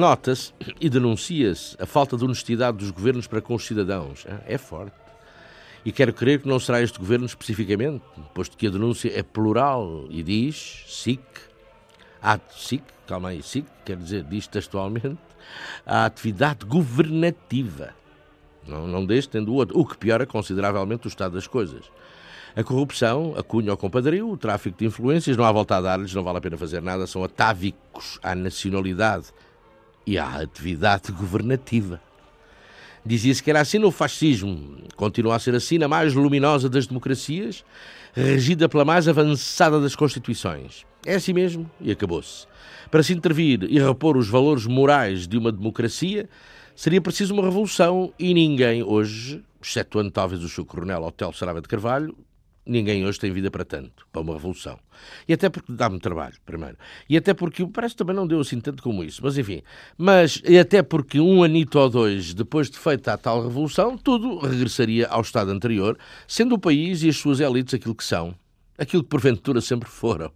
Nota-se 0.00 0.54
e 0.80 0.88
denuncia-se 0.88 1.76
a 1.78 1.84
falta 1.84 2.16
de 2.16 2.24
honestidade 2.24 2.78
dos 2.78 2.90
governos 2.90 3.26
para 3.26 3.42
com 3.42 3.54
os 3.54 3.66
cidadãos. 3.66 4.24
É 4.46 4.56
forte. 4.56 4.96
E 5.84 5.92
quero 5.92 6.10
crer 6.14 6.40
que 6.40 6.48
não 6.48 6.58
será 6.58 6.80
este 6.80 6.98
governo 6.98 7.26
especificamente, 7.26 8.02
posto 8.32 8.56
que 8.56 8.66
a 8.66 8.70
denúncia 8.70 9.12
é 9.14 9.22
plural 9.22 10.06
e 10.08 10.22
diz 10.22 10.84
SIC, 10.88 11.20
SIC, 12.48 12.82
calma 13.06 13.28
aí, 13.28 13.42
SIC, 13.42 13.66
quer 13.84 13.98
dizer, 13.98 14.24
diz 14.24 14.46
textualmente, 14.46 15.18
a 15.84 16.06
atividade 16.06 16.64
governativa. 16.64 17.90
Não, 18.66 18.86
não 18.86 19.04
deste, 19.04 19.28
tendo 19.28 19.52
o 19.52 19.56
outro, 19.56 19.78
o 19.78 19.84
que 19.84 19.98
piora 19.98 20.24
consideravelmente 20.24 21.08
o 21.08 21.08
estado 21.08 21.34
das 21.34 21.46
coisas. 21.46 21.84
A 22.56 22.64
corrupção, 22.64 23.34
a 23.36 23.42
cunha 23.42 23.70
ao 23.70 23.76
compadrio, 23.76 24.30
o 24.30 24.36
tráfico 24.38 24.78
de 24.78 24.86
influências, 24.86 25.36
não 25.36 25.44
há 25.44 25.52
volta 25.52 25.76
a 25.76 25.80
dar-lhes, 25.82 26.14
não 26.14 26.24
vale 26.24 26.38
a 26.38 26.40
pena 26.40 26.56
fazer 26.56 26.80
nada, 26.80 27.06
são 27.06 27.22
atávicos 27.22 28.18
à 28.22 28.34
nacionalidade 28.34 29.26
e 30.10 30.18
à 30.18 30.40
atividade 30.40 31.12
governativa. 31.12 32.00
Dizia-se 33.06 33.40
que 33.40 33.48
era 33.48 33.60
assim 33.60 33.78
no 33.78 33.92
fascismo, 33.92 34.78
continua 34.96 35.36
a 35.36 35.38
ser 35.38 35.54
assim 35.54 35.78
na 35.78 35.86
mais 35.86 36.14
luminosa 36.14 36.68
das 36.68 36.88
democracias, 36.88 37.64
regida 38.12 38.68
pela 38.68 38.84
mais 38.84 39.06
avançada 39.06 39.80
das 39.80 39.94
constituições. 39.94 40.84
É 41.06 41.14
assim 41.14 41.32
mesmo 41.32 41.70
e 41.80 41.92
acabou-se. 41.92 42.48
Para 42.90 43.04
se 43.04 43.12
intervir 43.12 43.62
e 43.70 43.78
repor 43.78 44.16
os 44.16 44.28
valores 44.28 44.66
morais 44.66 45.28
de 45.28 45.38
uma 45.38 45.52
democracia, 45.52 46.28
seria 46.74 47.00
preciso 47.00 47.32
uma 47.32 47.44
revolução 47.44 48.12
e 48.18 48.34
ninguém 48.34 48.82
hoje, 48.82 49.44
excetuando 49.62 50.10
talvez 50.10 50.42
o 50.42 50.48
seu 50.48 50.64
coronel 50.64 51.04
Hotel 51.04 51.32
Sarava 51.32 51.60
de 51.60 51.68
Carvalho, 51.68 52.16
ninguém 52.70 53.04
hoje 53.04 53.18
tem 53.18 53.32
vida 53.32 53.50
para 53.50 53.64
tanto, 53.64 54.06
para 54.12 54.22
uma 54.22 54.34
revolução. 54.34 54.78
E 55.26 55.32
até 55.32 55.48
porque 55.48 55.72
dá-me 55.72 55.98
trabalho, 55.98 56.36
primeiro. 56.46 56.76
E 57.08 57.16
até 57.16 57.34
porque 57.34 57.66
parece 57.66 57.94
que 57.94 57.98
também 57.98 58.14
não 58.14 58.26
deu 58.26 58.40
assim 58.40 58.60
tanto 58.60 58.82
como 58.82 59.02
isso, 59.02 59.20
mas 59.22 59.36
enfim. 59.36 59.62
Mas 59.98 60.40
e 60.46 60.58
até 60.58 60.82
porque 60.82 61.20
um 61.20 61.42
anito 61.42 61.78
ou 61.78 61.90
dois 61.90 62.32
depois 62.32 62.70
de 62.70 62.78
feita 62.78 63.12
a 63.12 63.18
tal 63.18 63.42
revolução, 63.42 63.98
tudo 63.98 64.38
regressaria 64.38 65.06
ao 65.08 65.22
estado 65.22 65.50
anterior, 65.50 65.98
sendo 66.28 66.54
o 66.54 66.58
país 66.58 67.02
e 67.02 67.08
as 67.08 67.16
suas 67.16 67.40
elites 67.40 67.74
aquilo 67.74 67.94
que 67.94 68.04
são, 68.04 68.34
aquilo 68.78 69.02
que 69.02 69.08
porventura 69.08 69.60
sempre 69.60 69.88
foram. 69.88 70.30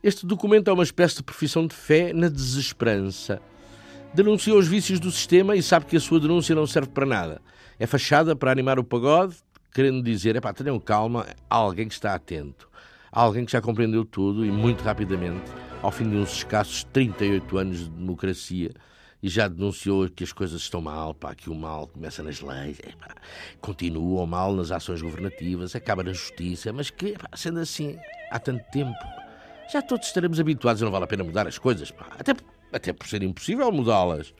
Este 0.00 0.24
documento 0.24 0.70
é 0.70 0.72
uma 0.72 0.84
espécie 0.84 1.16
de 1.16 1.24
profissão 1.24 1.66
de 1.66 1.74
fé 1.74 2.12
na 2.12 2.28
desesperança. 2.28 3.42
Denuncia 4.14 4.54
os 4.54 4.68
vícios 4.68 5.00
do 5.00 5.10
sistema 5.10 5.56
e 5.56 5.62
sabe 5.62 5.86
que 5.86 5.96
a 5.96 6.00
sua 6.00 6.20
denúncia 6.20 6.54
não 6.54 6.68
serve 6.68 6.90
para 6.90 7.04
nada. 7.04 7.42
É 7.80 7.86
fachada 7.86 8.36
para 8.36 8.52
animar 8.52 8.78
o 8.78 8.84
pagode, 8.84 9.34
querendo 9.74 10.00
dizer: 10.00 10.36
é 10.36 10.40
pá, 10.40 10.52
tenham 10.52 10.78
calma, 10.78 11.26
há 11.50 11.56
alguém 11.56 11.88
que 11.88 11.94
está 11.94 12.14
atento. 12.14 12.68
Há 13.10 13.22
alguém 13.22 13.44
que 13.44 13.50
já 13.50 13.60
compreendeu 13.60 14.04
tudo 14.04 14.46
e 14.46 14.52
muito 14.52 14.84
rapidamente, 14.84 15.50
ao 15.82 15.90
fim 15.90 16.08
de 16.08 16.14
uns 16.14 16.32
escassos 16.32 16.84
38 16.92 17.58
anos 17.58 17.78
de 17.80 17.90
democracia, 17.90 18.70
e 19.20 19.28
já 19.28 19.48
denunciou 19.48 20.08
que 20.08 20.22
as 20.22 20.32
coisas 20.32 20.60
estão 20.60 20.80
mal, 20.80 21.12
pá, 21.12 21.34
que 21.34 21.50
o 21.50 21.54
mal 21.56 21.88
começa 21.88 22.22
nas 22.22 22.40
leis, 22.40 22.78
é, 22.84 22.92
pá, 22.92 23.16
continua 23.60 24.22
o 24.22 24.26
mal 24.28 24.54
nas 24.54 24.70
ações 24.70 25.02
governativas, 25.02 25.74
acaba 25.74 26.04
na 26.04 26.12
justiça, 26.12 26.72
mas 26.72 26.88
que, 26.88 27.14
pá, 27.14 27.30
sendo 27.34 27.58
assim, 27.58 27.98
há 28.30 28.38
tanto 28.38 28.62
tempo 28.70 28.94
já 29.72 29.82
todos 29.82 30.06
estaremos 30.06 30.40
habituados 30.40 30.80
e 30.80 30.84
não 30.84 30.90
vale 30.90 31.04
a 31.04 31.08
pena 31.08 31.24
mudar 31.24 31.46
as 31.46 31.58
coisas, 31.58 31.90
pá. 31.90 32.06
Até, 32.18 32.34
até 32.72 32.92
por 32.92 33.06
ser 33.06 33.22
impossível 33.22 33.70
mudá-las. 33.70 34.34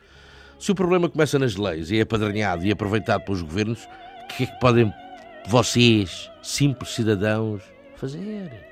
Se 0.59 0.73
o 0.73 0.75
problema 0.75 1.09
começa 1.09 1.39
nas 1.39 1.57
leis 1.57 1.91
e 1.91 1.99
é 1.99 2.03
apadrinhado 2.03 2.65
e 2.67 2.73
aproveitado 2.73 3.25
pelos 3.25 3.43
governos, 3.43 3.85
o 4.25 4.27
que 4.29 4.45
é 4.45 4.47
que 4.47 4.61
podem 4.61 4.93
vocês, 5.47 6.31
simples 6.43 6.91
cidadãos, 6.95 7.63
fazer. 7.97 8.68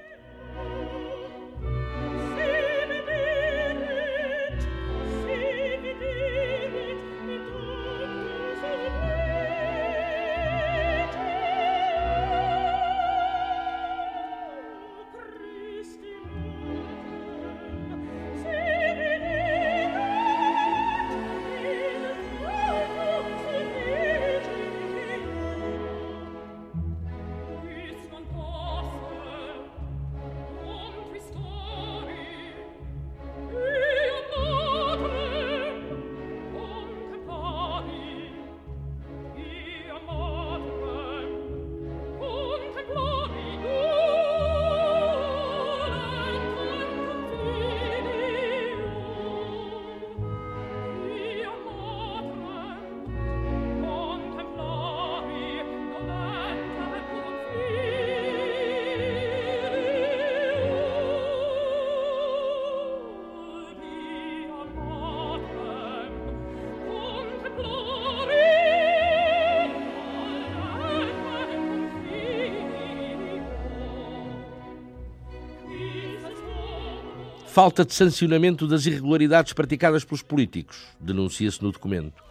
Falta 77.57 77.87
de 77.87 77.95
sancionamento 77.95 78.67
das 78.67 78.85
irregularidades 78.85 79.55
praticadas 79.55 80.05
pelos 80.05 80.21
políticos, 80.21 80.77
denuncia-se 81.01 81.63
no 81.63 81.73
documento. 81.73 82.23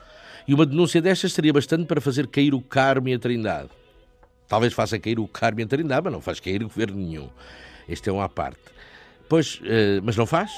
E 0.47 0.53
uma 0.53 0.67
denúncia 0.67 1.01
destas 1.01 1.33
seria 1.33 1.51
bastante 1.51 1.87
para 1.87 1.99
fazer 1.99 2.27
cair 2.27 2.53
o 2.53 2.61
Carmo 2.61 3.09
e 3.09 3.13
a 3.15 3.17
Trindade. 3.17 3.69
Talvez 4.47 4.71
faça 4.71 4.99
cair 4.99 5.17
o 5.17 5.27
Carmo 5.27 5.61
e 5.61 5.63
a 5.63 5.65
Trindade, 5.65 6.03
mas 6.03 6.13
não 6.13 6.21
faz 6.21 6.39
cair 6.39 6.61
o 6.61 6.67
governo 6.67 6.97
nenhum. 6.97 7.27
Este 7.89 8.07
é 8.07 8.13
um 8.13 8.21
à 8.21 8.29
parte. 8.29 8.59
Pois, 9.27 9.55
uh, 9.61 9.99
mas 10.03 10.15
não 10.15 10.27
faz. 10.27 10.51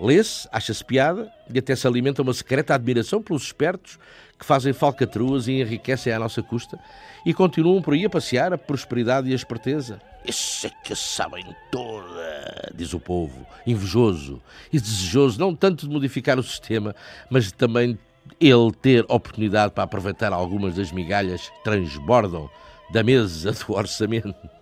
Lê-se, 0.00 0.48
acha-se 0.50 0.82
piada 0.82 1.30
e 1.52 1.58
até 1.58 1.76
se 1.76 1.86
alimenta 1.86 2.22
uma 2.22 2.32
secreta 2.32 2.74
admiração 2.74 3.22
pelos 3.22 3.42
espertos 3.42 3.98
que 4.38 4.46
fazem 4.46 4.72
falcatruas 4.72 5.46
e 5.46 5.60
enriquecem 5.60 6.10
à 6.10 6.18
nossa 6.18 6.42
custa 6.42 6.78
e 7.26 7.34
continuam 7.34 7.82
por 7.82 7.92
aí 7.92 8.06
a 8.06 8.10
passear 8.10 8.52
a 8.52 8.58
prosperidade 8.58 9.28
e 9.28 9.32
a 9.32 9.36
esperteza. 9.36 10.00
Isso 10.24 10.66
é 10.66 10.70
que 10.82 10.96
sabem 10.96 11.44
toda, 11.70 12.72
diz 12.74 12.94
o 12.94 13.00
povo, 13.00 13.46
invejoso 13.66 14.40
e 14.72 14.80
desejoso 14.80 15.38
não 15.38 15.54
tanto 15.54 15.86
de 15.86 15.92
modificar 15.92 16.38
o 16.38 16.42
sistema, 16.42 16.96
mas 17.28 17.52
também 17.52 17.98
ele 18.40 18.72
ter 18.80 19.04
oportunidade 19.06 19.72
para 19.74 19.84
aproveitar 19.84 20.32
algumas 20.32 20.76
das 20.76 20.90
migalhas 20.90 21.50
que 21.50 21.64
transbordam 21.64 22.48
da 22.90 23.02
mesa 23.02 23.52
do 23.52 23.74
orçamento. 23.74 24.59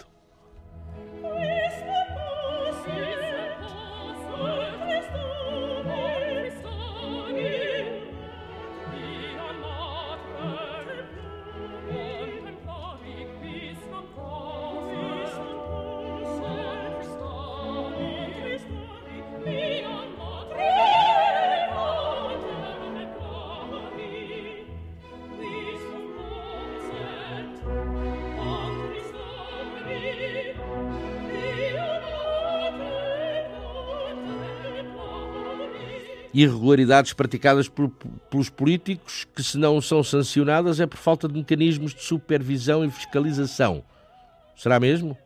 Irregularidades 36.43 37.13
praticadas 37.13 37.69
por, 37.69 37.91
pelos 38.31 38.49
políticos 38.49 39.27
que, 39.35 39.43
se 39.43 39.59
não 39.59 39.81
são 39.81 40.03
sancionadas, 40.03 40.79
é 40.79 40.87
por 40.87 40.97
falta 40.97 41.27
de 41.27 41.35
mecanismos 41.35 41.95
de 41.95 42.03
supervisão 42.03 42.85
e 42.85 42.91
fiscalização. 42.91 43.83
Será 44.57 44.79
mesmo? 44.79 45.17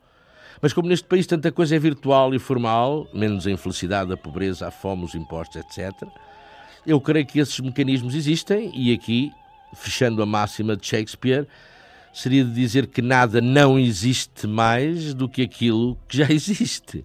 Mas 0.61 0.73
como 0.73 0.89
neste 0.89 1.07
país 1.07 1.27
tanta 1.27 1.51
coisa 1.51 1.75
é 1.75 1.79
virtual 1.79 2.35
e 2.35 2.39
formal, 2.39 3.09
menos 3.13 3.47
a 3.47 3.51
infelicidade, 3.51 4.13
a 4.13 4.17
pobreza, 4.17 4.69
a 4.69 4.71
fome, 4.71 5.05
os 5.05 5.15
impostos, 5.15 5.57
etc., 5.57 5.93
eu 6.87 7.01
creio 7.01 7.27
que 7.27 7.39
esses 7.39 7.59
mecanismos 7.61 8.15
existem 8.15 8.71
e 8.75 8.93
aqui, 8.93 9.31
fechando 9.75 10.23
a 10.23 10.27
máxima 10.27 10.77
de 10.77 10.87
Shakespeare, 10.87 11.47
seria 12.13 12.45
de 12.45 12.53
dizer 12.53 12.87
que 12.87 13.03
nada 13.03 13.41
não 13.41 13.79
existe 13.79 14.47
mais 14.47 15.15
do 15.15 15.29
que 15.29 15.43
aquilo 15.43 15.99
que 16.09 16.17
já 16.19 16.27
existe. 16.33 17.05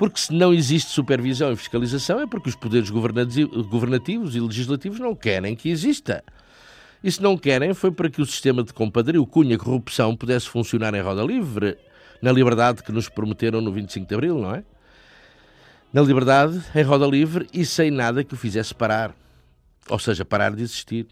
Porque 0.00 0.18
se 0.18 0.32
não 0.32 0.54
existe 0.54 0.92
supervisão 0.92 1.52
e 1.52 1.56
fiscalização 1.56 2.20
é 2.20 2.26
porque 2.26 2.48
os 2.48 2.56
poderes 2.56 2.88
governativos 2.88 4.34
e 4.34 4.40
legislativos 4.40 4.98
não 4.98 5.14
querem 5.14 5.54
que 5.54 5.68
exista. 5.68 6.24
E 7.04 7.12
se 7.12 7.22
não 7.22 7.36
querem 7.36 7.74
foi 7.74 7.90
para 7.90 8.08
que 8.08 8.22
o 8.22 8.24
sistema 8.24 8.62
de 8.62 8.72
compadrio, 8.72 9.26
cunha, 9.26 9.58
corrupção 9.58 10.16
pudesse 10.16 10.48
funcionar 10.48 10.94
em 10.94 11.02
roda 11.02 11.22
livre, 11.22 11.76
na 12.22 12.32
liberdade 12.32 12.82
que 12.82 12.90
nos 12.90 13.10
prometeram 13.10 13.60
no 13.60 13.70
25 13.70 14.08
de 14.08 14.14
Abril, 14.14 14.38
não 14.38 14.54
é? 14.54 14.64
Na 15.92 16.00
liberdade, 16.00 16.58
em 16.74 16.82
roda 16.82 17.06
livre 17.06 17.46
e 17.52 17.66
sem 17.66 17.90
nada 17.90 18.24
que 18.24 18.32
o 18.32 18.38
fizesse 18.38 18.74
parar. 18.74 19.14
Ou 19.90 19.98
seja, 19.98 20.24
parar 20.24 20.56
de 20.56 20.62
existir. 20.62 21.08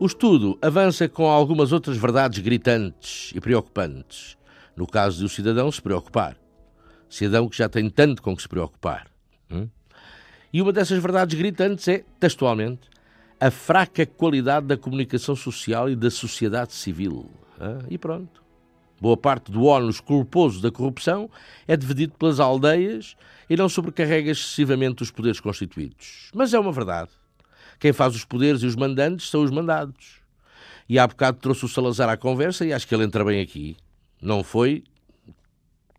O 0.00 0.06
estudo 0.06 0.58
avança 0.62 1.06
com 1.10 1.28
algumas 1.28 1.72
outras 1.72 1.98
verdades 1.98 2.38
gritantes 2.38 3.32
e 3.34 3.40
preocupantes. 3.40 4.34
No 4.74 4.86
caso 4.86 5.18
de 5.18 5.26
o 5.26 5.28
cidadão 5.28 5.70
se 5.70 5.82
preocupar. 5.82 6.38
Cidadão 7.06 7.46
que 7.46 7.58
já 7.58 7.68
tem 7.68 7.90
tanto 7.90 8.22
com 8.22 8.34
que 8.34 8.40
se 8.40 8.48
preocupar. 8.48 9.08
Hum? 9.50 9.68
E 10.50 10.62
uma 10.62 10.72
dessas 10.72 11.02
verdades 11.02 11.38
gritantes 11.38 11.86
é, 11.86 12.02
textualmente, 12.18 12.88
a 13.38 13.50
fraca 13.50 14.06
qualidade 14.06 14.68
da 14.68 14.76
comunicação 14.78 15.36
social 15.36 15.90
e 15.90 15.94
da 15.94 16.10
sociedade 16.10 16.72
civil. 16.72 17.28
Ah, 17.60 17.84
e 17.90 17.98
pronto. 17.98 18.42
Boa 18.98 19.18
parte 19.18 19.52
do 19.52 19.66
ónus 19.66 20.00
culposo 20.00 20.62
da 20.62 20.70
corrupção 20.70 21.28
é 21.68 21.76
dividido 21.76 22.14
pelas 22.14 22.40
aldeias 22.40 23.16
e 23.50 23.54
não 23.54 23.68
sobrecarrega 23.68 24.30
excessivamente 24.30 25.02
os 25.02 25.10
poderes 25.10 25.40
constituídos. 25.40 26.30
Mas 26.34 26.54
é 26.54 26.58
uma 26.58 26.72
verdade. 26.72 27.19
Quem 27.80 27.94
faz 27.94 28.14
os 28.14 28.26
poderes 28.26 28.62
e 28.62 28.66
os 28.66 28.76
mandantes 28.76 29.30
são 29.30 29.42
os 29.42 29.50
mandados. 29.50 30.20
E 30.86 30.98
há 30.98 31.06
bocado 31.06 31.38
trouxe 31.38 31.64
o 31.64 31.68
Salazar 31.68 32.10
à 32.10 32.16
conversa 32.16 32.66
e 32.66 32.74
acho 32.74 32.86
que 32.86 32.94
ele 32.94 33.04
entra 33.04 33.24
bem 33.24 33.40
aqui. 33.40 33.74
Não 34.20 34.44
foi, 34.44 34.84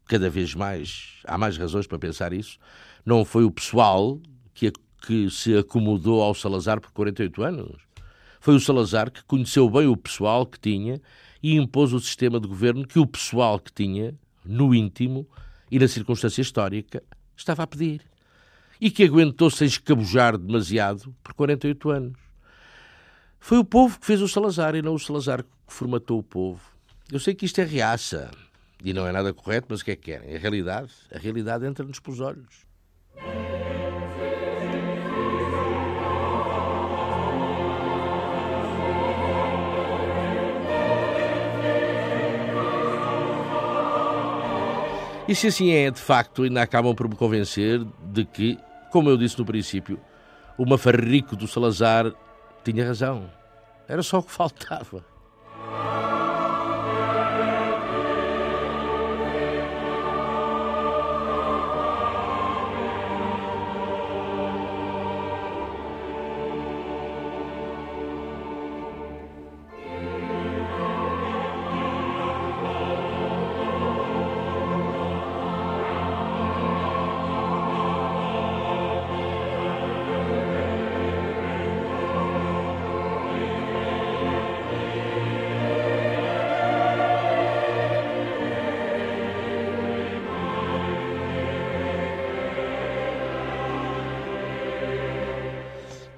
cada 0.05 0.29
vez 0.29 0.53
mais, 0.53 1.19
há 1.25 1.39
mais 1.39 1.57
razões 1.57 1.87
para 1.87 1.97
pensar 1.97 2.33
isso, 2.33 2.59
não 3.03 3.25
foi 3.25 3.43
o 3.43 3.49
pessoal 3.49 4.19
que, 4.53 4.71
que 5.07 5.27
se 5.31 5.57
acomodou 5.57 6.21
ao 6.21 6.35
Salazar 6.35 6.79
por 6.79 6.91
48 6.91 7.41
anos. 7.41 7.81
Foi 8.39 8.53
o 8.53 8.59
Salazar 8.59 9.09
que 9.09 9.23
conheceu 9.23 9.67
bem 9.67 9.87
o 9.87 9.97
pessoal 9.97 10.45
que 10.45 10.59
tinha 10.59 11.01
e 11.41 11.55
impôs 11.55 11.93
o 11.93 11.99
sistema 11.99 12.39
de 12.39 12.47
governo 12.47 12.85
que 12.85 12.99
o 12.99 13.07
pessoal 13.07 13.57
que 13.57 13.73
tinha, 13.73 14.13
no 14.45 14.75
íntimo 14.75 15.27
e 15.71 15.79
na 15.79 15.87
circunstância 15.87 16.43
histórica, 16.43 17.01
estava 17.35 17.63
a 17.63 17.67
pedir 17.67 18.10
e 18.81 18.89
que 18.89 19.03
aguentou 19.03 19.51
sem 19.51 19.67
escabujar 19.67 20.35
demasiado 20.35 21.15
por 21.23 21.35
48 21.35 21.89
anos. 21.91 22.17
Foi 23.39 23.59
o 23.59 23.63
povo 23.63 23.99
que 23.99 24.05
fez 24.07 24.21
o 24.21 24.27
Salazar 24.27 24.73
e 24.73 24.81
não 24.81 24.95
o 24.95 24.99
Salazar 24.99 25.43
que 25.43 25.49
formatou 25.67 26.17
o 26.17 26.23
povo. 26.23 26.59
Eu 27.11 27.19
sei 27.19 27.35
que 27.35 27.45
isto 27.45 27.61
é 27.61 27.63
reaça 27.63 28.31
e 28.83 28.91
não 28.91 29.07
é 29.07 29.11
nada 29.11 29.31
correto, 29.33 29.67
mas 29.69 29.81
o 29.81 29.85
que 29.85 29.91
é 29.91 29.95
que 29.95 30.11
querem? 30.11 30.31
É 30.33 30.37
a 30.37 30.39
realidade, 30.39 30.91
a 31.13 31.19
realidade 31.19 31.63
entra-nos 31.65 31.99
pelos 31.99 32.19
olhos. 32.19 32.65
E 45.27 45.35
se 45.35 45.47
assim 45.47 45.69
é, 45.69 45.89
de 45.91 46.01
facto, 46.01 46.43
ainda 46.43 46.61
acabam 46.63 46.95
por 46.95 47.07
me 47.07 47.15
convencer 47.15 47.85
de 48.11 48.25
que 48.25 48.57
como 48.91 49.09
eu 49.09 49.17
disse 49.17 49.39
no 49.39 49.45
princípio, 49.45 49.99
o 50.57 50.65
mafarrico 50.65 51.35
do 51.35 51.47
Salazar 51.47 52.11
tinha 52.63 52.85
razão. 52.85 53.29
Era 53.87 54.03
só 54.03 54.19
o 54.19 54.23
que 54.23 54.31
faltava. 54.31 55.03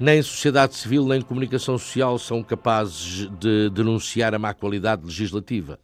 Nem 0.03 0.21
sociedade 0.21 0.75
civil 0.75 1.07
nem 1.07 1.21
comunicação 1.21 1.77
social 1.77 2.19
são 2.19 2.43
capazes 2.43 3.29
de 3.39 3.69
denunciar 3.69 4.35
a 4.35 4.37
má 4.37 4.53
qualidade 4.53 5.05
legislativa. 5.05 5.79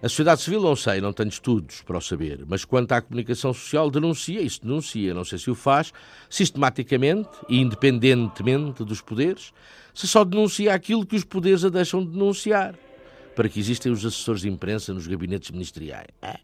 A 0.00 0.08
sociedade 0.08 0.42
civil 0.42 0.62
não 0.62 0.76
sei, 0.76 1.00
não 1.00 1.12
tenho 1.12 1.28
estudos 1.28 1.82
para 1.82 1.98
o 1.98 2.00
saber, 2.00 2.44
mas 2.46 2.64
quanto 2.64 2.92
à 2.92 3.02
comunicação 3.02 3.52
social, 3.52 3.90
denuncia, 3.90 4.40
isso 4.40 4.62
denuncia, 4.62 5.12
não 5.12 5.24
sei 5.24 5.38
se 5.38 5.50
o 5.50 5.56
faz, 5.56 5.92
sistematicamente 6.30 7.30
e 7.48 7.60
independentemente 7.60 8.84
dos 8.84 9.00
poderes, 9.00 9.52
se 9.92 10.06
só 10.06 10.22
denuncia 10.22 10.72
aquilo 10.72 11.04
que 11.04 11.16
os 11.16 11.24
poderes 11.24 11.64
a 11.64 11.68
deixam 11.68 12.04
de 12.04 12.12
denunciar, 12.12 12.76
para 13.34 13.48
que 13.48 13.58
existem 13.58 13.90
os 13.90 14.06
assessores 14.06 14.42
de 14.42 14.48
imprensa 14.48 14.94
nos 14.94 15.08
gabinetes 15.08 15.50
ministeriais. 15.50 16.06
É. 16.22 16.38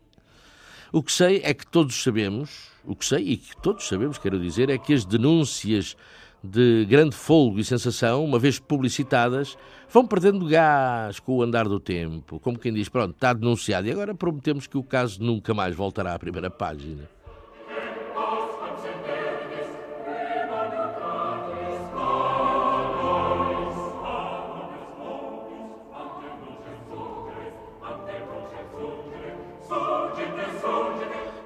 O 0.91 1.01
que 1.01 1.13
sei 1.13 1.41
é 1.45 1.55
que 1.55 1.65
todos 1.65 2.03
sabemos, 2.03 2.71
o 2.85 2.97
que 2.97 3.05
sei 3.05 3.23
e 3.23 3.37
que 3.37 3.57
todos 3.63 3.87
sabemos, 3.87 4.19
quero 4.19 4.41
dizer, 4.41 4.69
é 4.69 4.79
que 4.79 4.93
as 4.93 5.05
denúncias 5.05 5.97
de 6.45 6.85
grande 6.85 7.17
folgo 7.17 7.59
e 7.59 7.65
sensação, 7.65 8.23
uma 8.23 8.39
vez 8.39 8.59
publicitadas, 8.59 9.57
vão 9.89 10.07
perdendo 10.07 10.47
gás 10.47 11.19
com 11.19 11.37
o 11.37 11.43
andar 11.43 11.67
do 11.67 11.81
tempo. 11.81 12.39
Como 12.39 12.59
quem 12.59 12.73
diz, 12.73 12.89
pronto, 12.91 13.15
está 13.15 13.33
denunciado 13.33 13.89
e 13.89 13.91
agora 13.91 14.15
prometemos 14.15 14.67
que 14.67 14.77
o 14.77 14.83
caso 14.83 15.23
nunca 15.23 15.55
mais 15.55 15.75
voltará 15.75 16.15
à 16.15 16.19
primeira 16.19 16.51
página. 16.51 17.09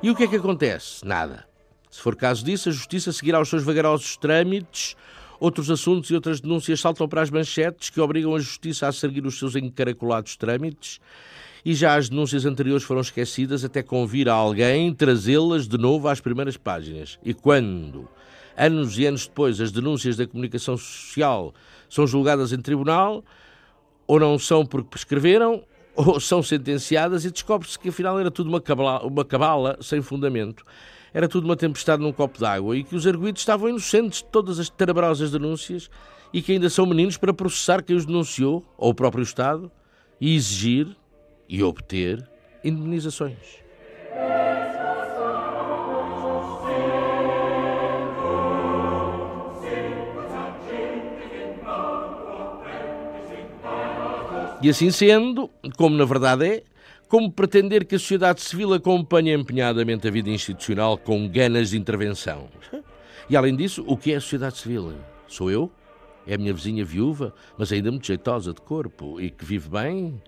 E 0.00 0.10
o 0.10 0.14
que 0.16 0.24
é 0.24 0.28
que 0.28 0.36
acontece? 0.36 1.04
Nada. 1.04 1.44
Se 1.90 2.00
for 2.00 2.14
caso 2.14 2.44
disso, 2.44 2.68
a 2.68 2.72
Justiça 2.72 3.12
seguirá 3.12 3.40
os 3.40 3.48
seus 3.48 3.62
vagarosos 3.62 4.16
trâmites, 4.16 4.94
outros 5.40 5.70
assuntos 5.70 6.10
e 6.10 6.14
outras 6.14 6.40
denúncias 6.40 6.80
saltam 6.80 7.08
para 7.08 7.22
as 7.22 7.30
manchetes 7.30 7.90
que 7.90 8.00
obrigam 8.00 8.34
a 8.34 8.38
Justiça 8.38 8.88
a 8.88 8.92
seguir 8.92 9.24
os 9.24 9.38
seus 9.38 9.56
encaracolados 9.56 10.36
trâmites. 10.36 11.00
E 11.64 11.74
já 11.74 11.96
as 11.96 12.08
denúncias 12.08 12.44
anteriores 12.44 12.84
foram 12.84 13.00
esquecidas 13.00 13.64
até 13.64 13.82
convir 13.82 14.28
a 14.28 14.34
alguém 14.34 14.92
trazê-las 14.94 15.66
de 15.66 15.76
novo 15.76 16.08
às 16.08 16.20
primeiras 16.20 16.56
páginas. 16.56 17.18
E 17.24 17.34
quando, 17.34 18.08
anos 18.56 18.98
e 18.98 19.06
anos 19.06 19.26
depois, 19.26 19.60
as 19.60 19.72
denúncias 19.72 20.16
da 20.16 20.26
comunicação 20.26 20.76
social 20.76 21.54
são 21.88 22.06
julgadas 22.06 22.52
em 22.52 22.60
tribunal, 22.60 23.24
ou 24.06 24.20
não 24.20 24.38
são 24.38 24.64
porque 24.64 24.88
prescreveram, 24.88 25.64
ou 25.96 26.20
são 26.20 26.42
sentenciadas 26.42 27.24
e 27.24 27.30
descobre-se 27.30 27.78
que 27.78 27.88
afinal 27.88 28.20
era 28.20 28.30
tudo 28.30 28.48
uma 28.48 28.60
cabala, 28.60 29.04
uma 29.04 29.24
cabala 29.24 29.76
sem 29.80 30.00
fundamento 30.00 30.64
era 31.12 31.28
tudo 31.28 31.44
uma 31.44 31.56
tempestade 31.56 32.02
num 32.02 32.12
copo 32.12 32.38
d'água 32.38 32.76
e 32.76 32.84
que 32.84 32.94
os 32.94 33.06
arguídos 33.06 33.42
estavam 33.42 33.68
inocentes 33.68 34.18
de 34.18 34.26
todas 34.26 34.58
as 34.58 34.68
tenebrosas 34.68 35.30
denúncias 35.30 35.90
e 36.32 36.42
que 36.42 36.52
ainda 36.52 36.68
são 36.68 36.86
meninos 36.86 37.16
para 37.16 37.32
processar 37.32 37.82
quem 37.82 37.96
os 37.96 38.04
denunciou, 38.04 38.64
ou 38.76 38.90
o 38.90 38.94
próprio 38.94 39.22
Estado, 39.22 39.70
e 40.20 40.34
exigir 40.34 40.94
e 41.48 41.62
obter 41.62 42.28
indemnizações. 42.62 43.68
E 54.60 54.68
assim 54.68 54.90
sendo, 54.90 55.48
como 55.76 55.96
na 55.96 56.04
verdade 56.04 56.44
é, 56.44 56.62
como 57.08 57.32
pretender 57.32 57.86
que 57.86 57.94
a 57.94 57.98
sociedade 57.98 58.42
civil 58.42 58.74
acompanhe 58.74 59.32
empenhadamente 59.32 60.06
a 60.06 60.10
vida 60.10 60.28
institucional 60.28 60.98
com 60.98 61.26
ganas 61.26 61.70
de 61.70 61.78
intervenção? 61.78 62.48
E 63.30 63.36
além 63.36 63.56
disso, 63.56 63.82
o 63.86 63.96
que 63.96 64.12
é 64.12 64.16
a 64.16 64.20
sociedade 64.20 64.58
civil? 64.58 64.92
Sou 65.26 65.50
eu? 65.50 65.70
É 66.26 66.34
a 66.34 66.38
minha 66.38 66.52
vizinha 66.52 66.84
viúva, 66.84 67.32
mas 67.56 67.72
ainda 67.72 67.90
muito 67.90 68.06
jeitosa 68.06 68.52
de 68.52 68.60
corpo 68.60 69.18
e 69.18 69.30
que 69.30 69.44
vive 69.44 69.70
bem? 69.70 70.20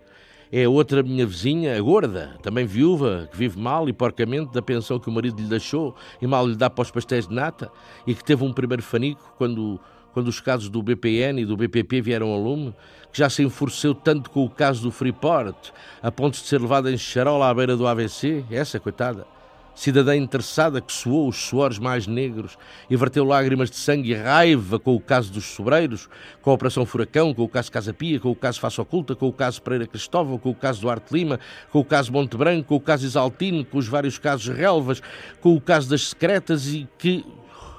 É 0.50 0.66
outra 0.66 1.02
minha 1.02 1.26
vizinha, 1.26 1.76
a 1.76 1.80
gorda, 1.80 2.36
também 2.42 2.66
viúva, 2.66 3.28
que 3.30 3.36
vive 3.36 3.58
mal 3.58 3.88
e 3.88 3.92
porcamente 3.92 4.52
da 4.52 4.62
pensão 4.62 4.98
que 4.98 5.08
o 5.08 5.12
marido 5.12 5.40
lhe 5.40 5.48
deixou 5.48 5.94
e 6.20 6.26
mal 6.26 6.46
lhe 6.46 6.56
dá 6.56 6.68
para 6.68 6.82
os 6.82 6.90
pastéis 6.90 7.28
de 7.28 7.34
nata 7.34 7.70
e 8.06 8.14
que 8.14 8.24
teve 8.24 8.42
um 8.42 8.52
primeiro 8.52 8.82
fanico 8.82 9.34
quando 9.36 9.78
quando 10.12 10.28
os 10.28 10.40
casos 10.40 10.68
do 10.68 10.82
BPN 10.82 11.42
e 11.42 11.46
do 11.46 11.56
BPP 11.56 12.00
vieram 12.00 12.28
ao 12.28 12.40
lume, 12.40 12.74
que 13.12 13.18
já 13.18 13.28
se 13.28 13.42
enfureceu 13.42 13.94
tanto 13.94 14.30
com 14.30 14.44
o 14.44 14.50
caso 14.50 14.82
do 14.82 14.90
Freeport, 14.90 15.72
a 16.02 16.10
ponto 16.10 16.34
de 16.34 16.46
ser 16.46 16.60
levada 16.60 16.90
em 16.90 16.98
charola 16.98 17.48
à 17.48 17.54
beira 17.54 17.76
do 17.76 17.86
AVC, 17.86 18.44
essa 18.50 18.78
coitada, 18.78 19.26
cidadã 19.74 20.14
interessada 20.14 20.80
que 20.80 20.92
suou 20.92 21.28
os 21.28 21.36
suores 21.36 21.78
mais 21.78 22.06
negros 22.06 22.58
e 22.88 22.96
verteu 22.96 23.24
lágrimas 23.24 23.70
de 23.70 23.76
sangue 23.76 24.10
e 24.10 24.14
raiva 24.14 24.78
com 24.78 24.94
o 24.94 25.00
caso 25.00 25.32
dos 25.32 25.44
sobreiros, 25.46 26.08
com 26.42 26.50
a 26.50 26.54
Operação 26.54 26.84
Furacão, 26.84 27.32
com 27.32 27.42
o 27.42 27.48
caso 27.48 27.72
Casa 27.72 27.94
Pia, 27.94 28.20
com 28.20 28.30
o 28.30 28.36
caso 28.36 28.60
Face 28.60 28.80
Oculta, 28.80 29.14
com 29.14 29.28
o 29.28 29.32
caso 29.32 29.62
Pereira 29.62 29.86
Cristóvão, 29.86 30.38
com 30.38 30.50
o 30.50 30.54
caso 30.54 30.82
Duarte 30.82 31.12
Lima, 31.14 31.40
com 31.70 31.80
o 31.80 31.84
caso 31.84 32.12
Monte 32.12 32.36
Branco, 32.36 32.68
com 32.68 32.76
o 32.76 32.80
caso 32.80 33.06
Isaltino, 33.06 33.64
com 33.64 33.78
os 33.78 33.88
vários 33.88 34.18
casos 34.18 34.54
Relvas, 34.54 35.00
com 35.40 35.54
o 35.54 35.60
caso 35.60 35.88
das 35.88 36.08
secretas 36.08 36.68
e 36.68 36.86
que... 36.98 37.24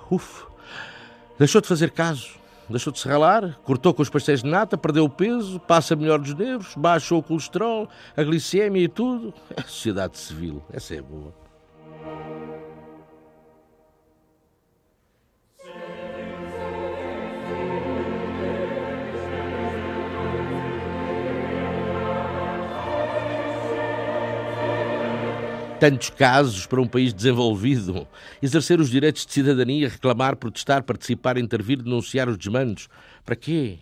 Uf, 0.10 0.51
Deixou 1.42 1.60
de 1.60 1.68
fazer 1.68 1.90
caso, 1.90 2.36
deixou 2.70 2.94
de 2.94 3.00
se 3.00 3.08
ralar, 3.08 3.58
cortou 3.64 3.96
com 3.96 4.04
os 4.04 4.10
pastéis 4.12 4.44
de 4.44 4.48
nata, 4.48 4.78
perdeu 4.78 5.06
o 5.06 5.10
peso, 5.10 5.60
passa 5.60 5.96
melhor 5.96 6.20
dos 6.20 6.36
nervos, 6.36 6.76
baixou 6.76 7.18
o 7.18 7.24
colesterol, 7.24 7.90
a 8.16 8.22
glicemia 8.22 8.84
e 8.84 8.88
tudo. 8.88 9.34
É 9.58 9.64
sociedade 9.64 10.20
civil, 10.20 10.62
essa 10.72 10.94
é 10.94 11.02
boa. 11.02 11.34
Tantos 25.82 26.12
casos 26.12 26.68
para 26.68 26.80
um 26.80 26.86
país 26.86 27.12
desenvolvido. 27.12 28.08
Exercer 28.40 28.80
os 28.80 28.88
direitos 28.88 29.26
de 29.26 29.34
cidadania, 29.34 29.90
reclamar, 29.90 30.36
protestar, 30.36 30.84
participar, 30.84 31.40
intervir, 31.40 31.82
denunciar 31.82 32.30
os 32.30 32.38
desmandos. 32.38 32.88
Para 33.26 33.36
quê? 33.36 33.80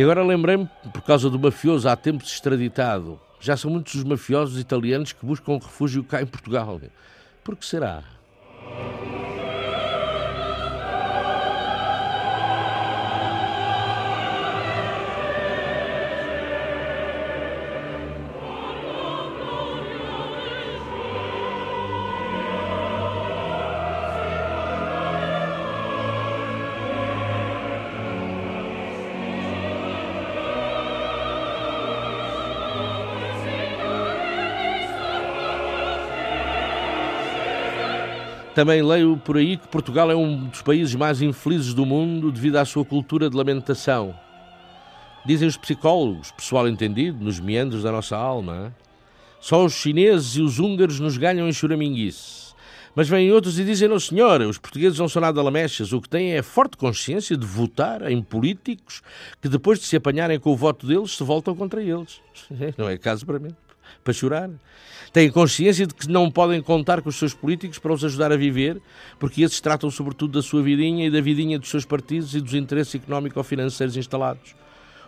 E 0.00 0.02
agora 0.02 0.24
lembrei-me, 0.24 0.66
por 0.94 1.02
causa 1.02 1.28
do 1.28 1.38
mafioso 1.38 1.86
há 1.86 1.94
tempos 1.94 2.32
extraditado, 2.32 3.20
já 3.38 3.54
são 3.54 3.70
muitos 3.70 3.96
os 3.96 4.02
mafiosos 4.02 4.58
italianos 4.58 5.12
que 5.12 5.26
buscam 5.26 5.58
refúgio 5.58 6.02
cá 6.02 6.22
em 6.22 6.26
Portugal. 6.26 6.80
Por 7.44 7.54
que 7.54 7.66
será? 7.66 8.02
Também 38.60 38.82
leio 38.82 39.16
por 39.16 39.38
aí 39.38 39.56
que 39.56 39.66
Portugal 39.68 40.10
é 40.10 40.14
um 40.14 40.48
dos 40.48 40.60
países 40.60 40.94
mais 40.94 41.22
infelizes 41.22 41.72
do 41.72 41.86
mundo 41.86 42.30
devido 42.30 42.56
à 42.56 42.64
sua 42.66 42.84
cultura 42.84 43.30
de 43.30 43.34
lamentação. 43.34 44.14
Dizem 45.24 45.48
os 45.48 45.56
psicólogos, 45.56 46.30
pessoal 46.30 46.68
entendido, 46.68 47.24
nos 47.24 47.40
meandros 47.40 47.84
da 47.84 47.90
nossa 47.90 48.18
alma. 48.18 48.76
Só 49.40 49.64
os 49.64 49.72
chineses 49.72 50.36
e 50.36 50.42
os 50.42 50.58
húngaros 50.58 51.00
nos 51.00 51.16
ganham 51.16 51.48
em 51.48 51.52
choraminguice. 51.54 52.52
Mas 52.94 53.08
vêm 53.08 53.32
outros 53.32 53.58
e 53.58 53.64
dizem, 53.64 53.88
não 53.88 53.98
senhora, 53.98 54.46
os 54.46 54.58
portugueses 54.58 54.98
não 54.98 55.08
são 55.08 55.22
nada 55.22 55.40
lamechas, 55.40 55.94
o 55.94 56.00
que 56.02 56.10
têm 56.10 56.32
é 56.32 56.42
forte 56.42 56.76
consciência 56.76 57.38
de 57.38 57.46
votar 57.46 58.12
em 58.12 58.20
políticos 58.20 59.00
que 59.40 59.48
depois 59.48 59.78
de 59.78 59.86
se 59.86 59.96
apanharem 59.96 60.38
com 60.38 60.52
o 60.52 60.56
voto 60.56 60.86
deles 60.86 61.16
se 61.16 61.24
voltam 61.24 61.56
contra 61.56 61.82
eles. 61.82 62.20
Não 62.76 62.90
é 62.90 62.98
caso 62.98 63.24
para 63.24 63.38
mim 63.38 63.56
para 64.02 64.12
chorar. 64.12 64.50
Têm 65.12 65.30
consciência 65.30 65.86
de 65.86 65.94
que 65.94 66.08
não 66.08 66.30
podem 66.30 66.62
contar 66.62 67.02
com 67.02 67.08
os 67.08 67.16
seus 67.16 67.34
políticos 67.34 67.78
para 67.78 67.92
os 67.92 68.04
ajudar 68.04 68.30
a 68.32 68.36
viver, 68.36 68.80
porque 69.18 69.42
esses 69.42 69.60
tratam 69.60 69.90
sobretudo 69.90 70.34
da 70.34 70.42
sua 70.42 70.62
vidinha 70.62 71.06
e 71.06 71.10
da 71.10 71.20
vidinha 71.20 71.58
dos 71.58 71.68
seus 71.68 71.84
partidos 71.84 72.34
e 72.34 72.40
dos 72.40 72.54
interesses 72.54 72.94
económico-financeiros 72.94 73.96
instalados. 73.96 74.54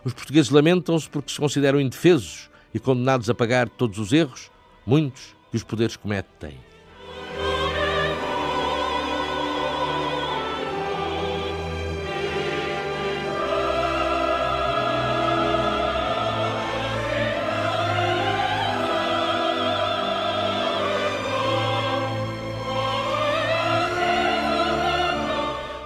Os 0.03 0.11
portugueses 0.11 0.51
lamentam-se 0.51 1.09
porque 1.09 1.31
se 1.31 1.39
consideram 1.39 1.79
indefesos 1.79 2.49
e 2.73 2.79
condenados 2.79 3.29
a 3.29 3.33
pagar 3.33 3.69
todos 3.69 3.97
os 3.97 4.11
erros, 4.11 4.51
muitos, 4.85 5.33
que 5.49 5.55
os 5.55 5.63
poderes 5.63 5.95
cometem. 5.95 6.72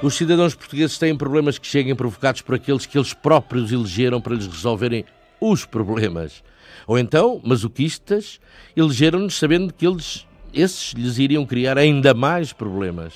Os 0.08 0.16
cidadãos 0.16 0.56
portugueses 0.56 0.98
têm 0.98 1.18
problemas 1.18 1.58
que 1.58 1.68
cheguem 1.68 1.94
provocados 1.94 2.42
por 2.42 2.56
aqueles 2.56 2.86
que 2.86 2.98
eles 2.98 3.14
próprios 3.14 3.74
elegeram 3.74 4.22
para 4.22 4.36
lhes 4.36 4.48
resolverem 4.48 5.04
os 5.38 5.66
problemas. 5.66 6.42
Ou 6.88 6.98
então, 6.98 7.42
masoquistas, 7.44 8.40
elegeram-nos 8.74 9.38
sabendo 9.38 9.74
que 9.74 9.86
eles, 9.86 10.26
esses 10.54 10.94
lhes 10.94 11.18
iriam 11.18 11.46
criar 11.46 11.78
ainda 11.78 12.14
mais 12.14 12.54
problemas. 12.54 13.16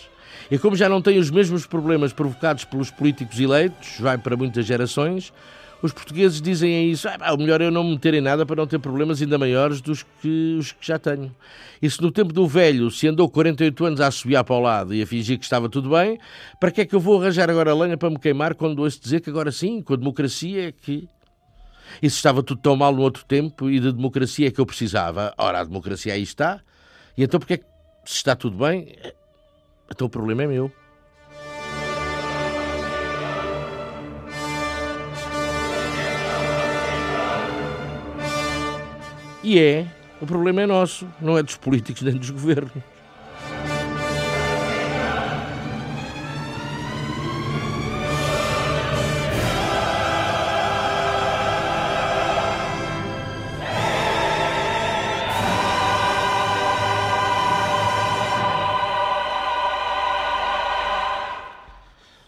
E 0.51 0.57
como 0.59 0.75
já 0.75 0.89
não 0.89 1.01
têm 1.01 1.17
os 1.17 1.31
mesmos 1.31 1.65
problemas 1.65 2.11
provocados 2.11 2.65
pelos 2.65 2.91
políticos 2.91 3.39
eleitos, 3.39 3.95
vai 3.97 4.17
para 4.17 4.35
muitas 4.35 4.65
gerações, 4.65 5.31
os 5.82 5.91
portugueses 5.91 6.41
dizem 6.41 6.91
isso, 6.91 7.07
ah, 7.07 7.34
o 7.34 7.38
melhor 7.38 7.59
é 7.61 7.65
eu 7.65 7.71
não 7.71 7.84
me 7.84 7.91
meter 7.91 8.13
em 8.13 8.21
nada 8.21 8.45
para 8.45 8.55
não 8.55 8.67
ter 8.67 8.79
problemas 8.79 9.21
ainda 9.21 9.38
maiores 9.38 9.82
dos 9.82 10.03
que 10.03 10.57
os 10.59 10.71
que 10.71 10.86
já 10.86 10.99
tenho. 10.99 11.36
E 11.82 11.89
se 11.89 12.01
no 12.01 12.11
tempo 12.11 12.32
do 12.32 12.47
velho 12.47 12.91
se 12.91 13.07
andou 13.07 13.27
48 13.29 13.86
anos 13.86 14.01
a 14.01 14.07
assobiar 14.07 14.43
para 14.43 14.55
o 14.55 14.59
lado 14.59 14.93
e 14.93 15.01
a 15.01 15.07
fingir 15.07 15.39
que 15.39 15.43
estava 15.43 15.67
tudo 15.67 15.89
bem, 15.89 16.19
para 16.59 16.71
que 16.71 16.82
é 16.82 16.86
que 16.86 16.93
eu 16.93 16.99
vou 16.99 17.19
arranjar 17.19 17.49
agora 17.49 17.73
lenha 17.73 17.97
para 17.97 18.09
me 18.09 18.19
queimar 18.19 18.53
quando 18.53 18.79
ouço 18.79 19.01
dizer 19.01 19.21
que 19.21 19.29
agora 19.29 19.51
sim, 19.51 19.82
com 19.82 19.93
a 19.93 19.97
democracia 19.97 20.67
é 20.67 20.71
que... 20.71 21.07
Se 21.99 22.07
estava 22.07 22.41
tudo 22.41 22.61
tão 22.61 22.75
mal 22.75 22.95
no 22.95 23.01
outro 23.01 23.25
tempo 23.25 23.69
e 23.69 23.79
de 23.79 23.91
democracia 23.91 24.47
é 24.47 24.51
que 24.51 24.61
eu 24.61 24.65
precisava, 24.65 25.34
ora, 25.38 25.59
a 25.59 25.63
democracia 25.63 26.13
aí 26.13 26.23
está, 26.23 26.61
e 27.17 27.23
então 27.23 27.38
porque 27.38 27.55
é 27.55 27.57
que 27.57 27.65
se 28.05 28.15
está 28.15 28.34
tudo 28.34 28.57
bem, 28.57 28.95
então 29.89 30.07
o 30.07 30.09
problema 30.09 30.43
é 30.43 30.47
meu. 30.47 30.71
E 39.43 39.57
é, 39.57 39.87
o 40.21 40.25
problema 40.25 40.61
é 40.61 40.65
nosso, 40.67 41.07
não 41.19 41.35
é 41.35 41.41
dos 41.41 41.57
políticos 41.57 42.03
nem 42.03 42.15
dos 42.15 42.29
governos. 42.29 42.71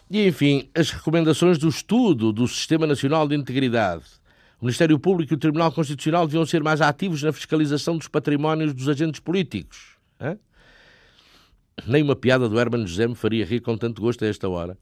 E, 0.09 0.28
enfim, 0.28 0.70
as 0.76 0.91
recomendações 0.91 1.57
do 1.57 1.68
estudo 1.68 2.32
do 2.32 2.47
Sistema 2.47 2.86
Nacional 2.86 3.28
de 3.28 3.36
Integridade 3.36 4.03
o 4.64 4.66
Ministério 4.66 4.97
Público 4.97 5.34
e 5.34 5.36
o 5.36 5.38
Tribunal 5.38 5.74
Constitucional 5.74 6.26
deviam 6.26 6.45
ser 6.45 6.64
mais 6.64 6.80
ativos 6.80 7.22
na 7.22 7.34
fiscalização 7.34 7.97
dos 7.97 8.07
patrimónios 8.07 8.74
dos 8.74 8.88
agentes 8.88 9.20
políticos. 9.20 9.97
Hã? 10.18 10.38
Nem 11.86 12.01
uma 12.01 12.16
piada 12.16 12.47
do 12.47 12.57
Herman 12.57 12.88
José 12.88 13.05
me 13.05 13.14
faria 13.14 13.43
rir 13.43 13.59
com 13.59 13.78
tanto 13.78 14.01
gosto 14.01 14.24
a 14.24 14.28
esta 14.30 14.47
hora. 14.47 14.78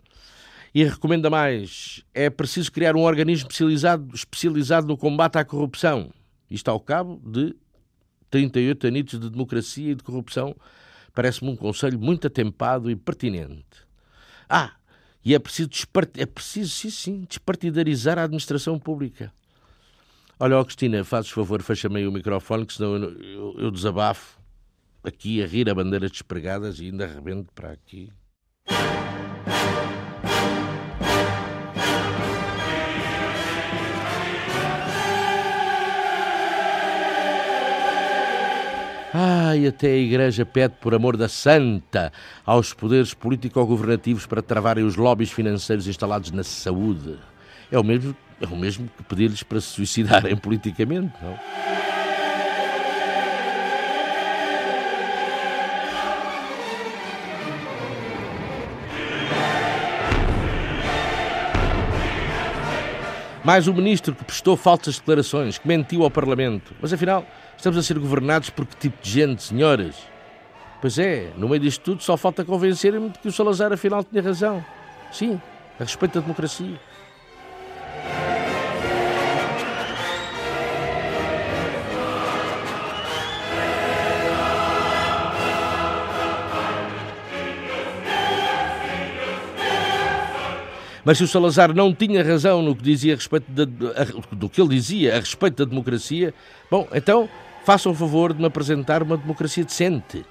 E 0.72 0.84
recomenda 0.84 1.32
mais: 1.32 2.04
é 2.14 2.30
preciso 2.30 2.72
criar 2.72 2.96
um 2.96 3.02
organismo 3.02 3.48
especializado, 3.48 4.14
especializado 4.14 4.86
no 4.86 4.96
combate 4.96 5.40
à 5.40 5.44
corrupção. 5.44 6.12
Isto 6.48 6.70
ao 6.70 6.80
cabo 6.80 7.20
de 7.26 7.56
38 8.30 8.86
anitos 8.86 9.20
de 9.20 9.32
democracia 9.32 9.94
e 9.94 9.96
de 9.96 10.04
corrupção. 10.04 10.56
Parece-me 11.12 11.50
um 11.50 11.56
conselho 11.56 12.00
muito 12.00 12.28
atempado 12.28 12.92
e 12.92 12.96
pertinente. 12.96 13.66
Ah, 14.48 14.74
e 15.26 15.34
é 15.34 15.40
preciso, 15.40 15.72
é 16.18 16.26
preciso 16.28 16.70
sim, 16.70 16.92
sim, 16.92 17.26
despartidarizar 17.28 18.20
a 18.20 18.26
administração 18.26 18.78
pública. 18.78 19.34
Olha, 20.44 20.60
oh, 20.60 20.66
Cristina, 20.66 21.04
fazes 21.04 21.30
favor, 21.30 21.62
fecha-me 21.62 22.00
aí 22.00 22.08
o 22.08 22.12
microfone, 22.12 22.66
que 22.66 22.74
senão 22.74 22.96
eu, 22.96 23.12
eu, 23.22 23.56
eu, 23.60 23.70
desabafo 23.70 24.40
aqui 25.04 25.44
a 25.44 25.46
rir 25.46 25.70
a 25.70 25.76
bandeiras 25.76 26.10
despregadas 26.10 26.80
e 26.80 26.86
ainda 26.86 27.06
arrebento 27.06 27.54
para 27.54 27.70
aqui. 27.70 28.12
Ai, 39.14 39.68
até 39.68 39.90
a 39.90 39.98
Igreja 39.98 40.44
pede, 40.44 40.74
por 40.82 40.96
amor 40.96 41.18
da 41.18 41.30
Santa, 41.30 42.12
aos 42.44 42.74
poderes 42.74 43.14
político-governativos 43.14 44.26
para 44.26 44.42
travarem 44.42 44.84
os 44.84 44.96
lobbies 44.96 45.32
financeiros 45.32 45.86
instalados 45.86 46.32
na 46.32 46.44
saúde. 46.44 47.20
É 47.72 47.80
o 47.80 47.84
mesmo 47.84 48.16
é 48.42 48.46
o 48.48 48.58
mesmo 48.58 48.90
que 48.98 49.04
pedir-lhes 49.04 49.44
para 49.44 49.62
se 49.62 49.68
suicidarem 49.68 50.36
politicamente, 50.38 51.14
não? 51.22 51.38
Mais 63.44 63.68
um 63.68 63.74
ministro 63.74 64.14
que 64.14 64.24
prestou 64.24 64.58
falsas 64.58 65.00
declarações, 65.00 65.58
que 65.58 65.68
mentiu 65.68 66.04
ao 66.04 66.12
Parlamento. 66.12 66.76
Mas 66.82 66.92
afinal, 66.92 67.26
estamos 67.56 67.78
a 67.78 67.84
ser 67.84 67.98
governados 67.98 68.50
por 68.50 68.66
que 68.66 68.76
tipo 68.76 69.02
de 69.02 69.10
gente, 69.10 69.44
senhoras? 69.44 69.96
Pois 70.82 70.98
é, 71.00 71.32
no 71.38 71.48
meio 71.48 71.62
disto 71.62 71.82
tudo 71.82 72.04
só 72.04 72.18
falta 72.18 72.44
convencerem-me 72.44 73.10
de 73.10 73.20
que 73.20 73.28
o 73.28 73.32
Salazar 73.32 73.72
afinal 73.72 74.04
tinha 74.04 74.22
razão. 74.22 74.66
Sim, 75.12 75.40
a 75.80 75.84
respeito 75.84 76.16
da 76.16 76.22
democracia. 76.22 76.80
Mas 91.04 91.18
se 91.18 91.24
o 91.24 91.28
Salazar 91.28 91.74
não 91.74 91.94
tinha 91.94 92.24
razão 92.24 92.62
no 92.62 92.76
que 92.76 92.84
dizia 92.84 93.14
a 93.14 93.16
respeito 93.16 93.46
a, 93.52 94.36
do 94.36 94.50
que 94.50 94.62
ele 94.62 94.70
dizia 94.70 95.16
a 95.16 95.20
respeito 95.20 95.58
da 95.58 95.70
democracia, 95.70 96.34
bom, 96.70 96.88
então 96.94 97.28
façam 97.66 97.92
o 97.92 97.96
favor 97.96 98.34
de 98.34 98.40
me 98.40 98.48
apresentar 98.48 99.02
uma 99.02 99.18
democracia 99.18 99.64
decente. 99.64 100.24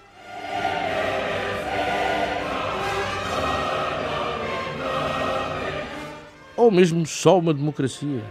ou 6.60 6.70
mesmo 6.70 7.06
só 7.06 7.38
uma 7.38 7.54
democracia? 7.54 8.22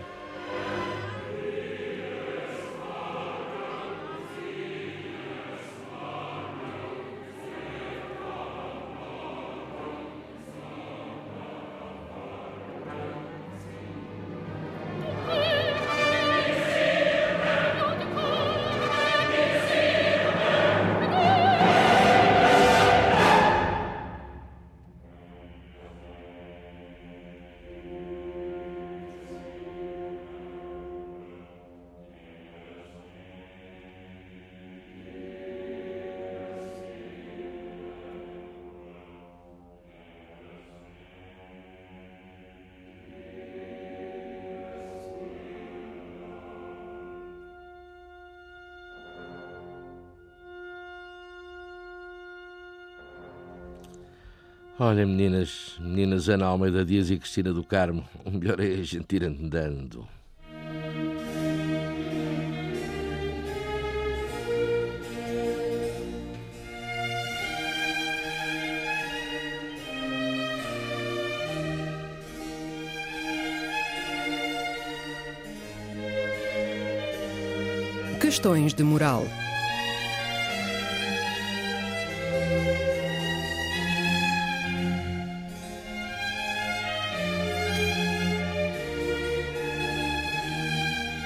Olha, 54.81 55.05
meninas, 55.05 55.75
meninas 55.77 56.29
Ana 56.29 56.45
Almeida 56.45 56.85
Dias 56.85 57.11
e 57.11 57.17
Cristina 57.17 57.51
do 57.51 57.65
Carmo, 57.65 58.07
o 58.23 58.31
melhor 58.31 58.61
é 58.61 58.75
a 58.75 58.81
gente 58.81 59.13
ir 59.13 59.25
andando. 59.25 60.07
Questões 78.21 78.73
de 78.73 78.83
moral. 78.83 79.25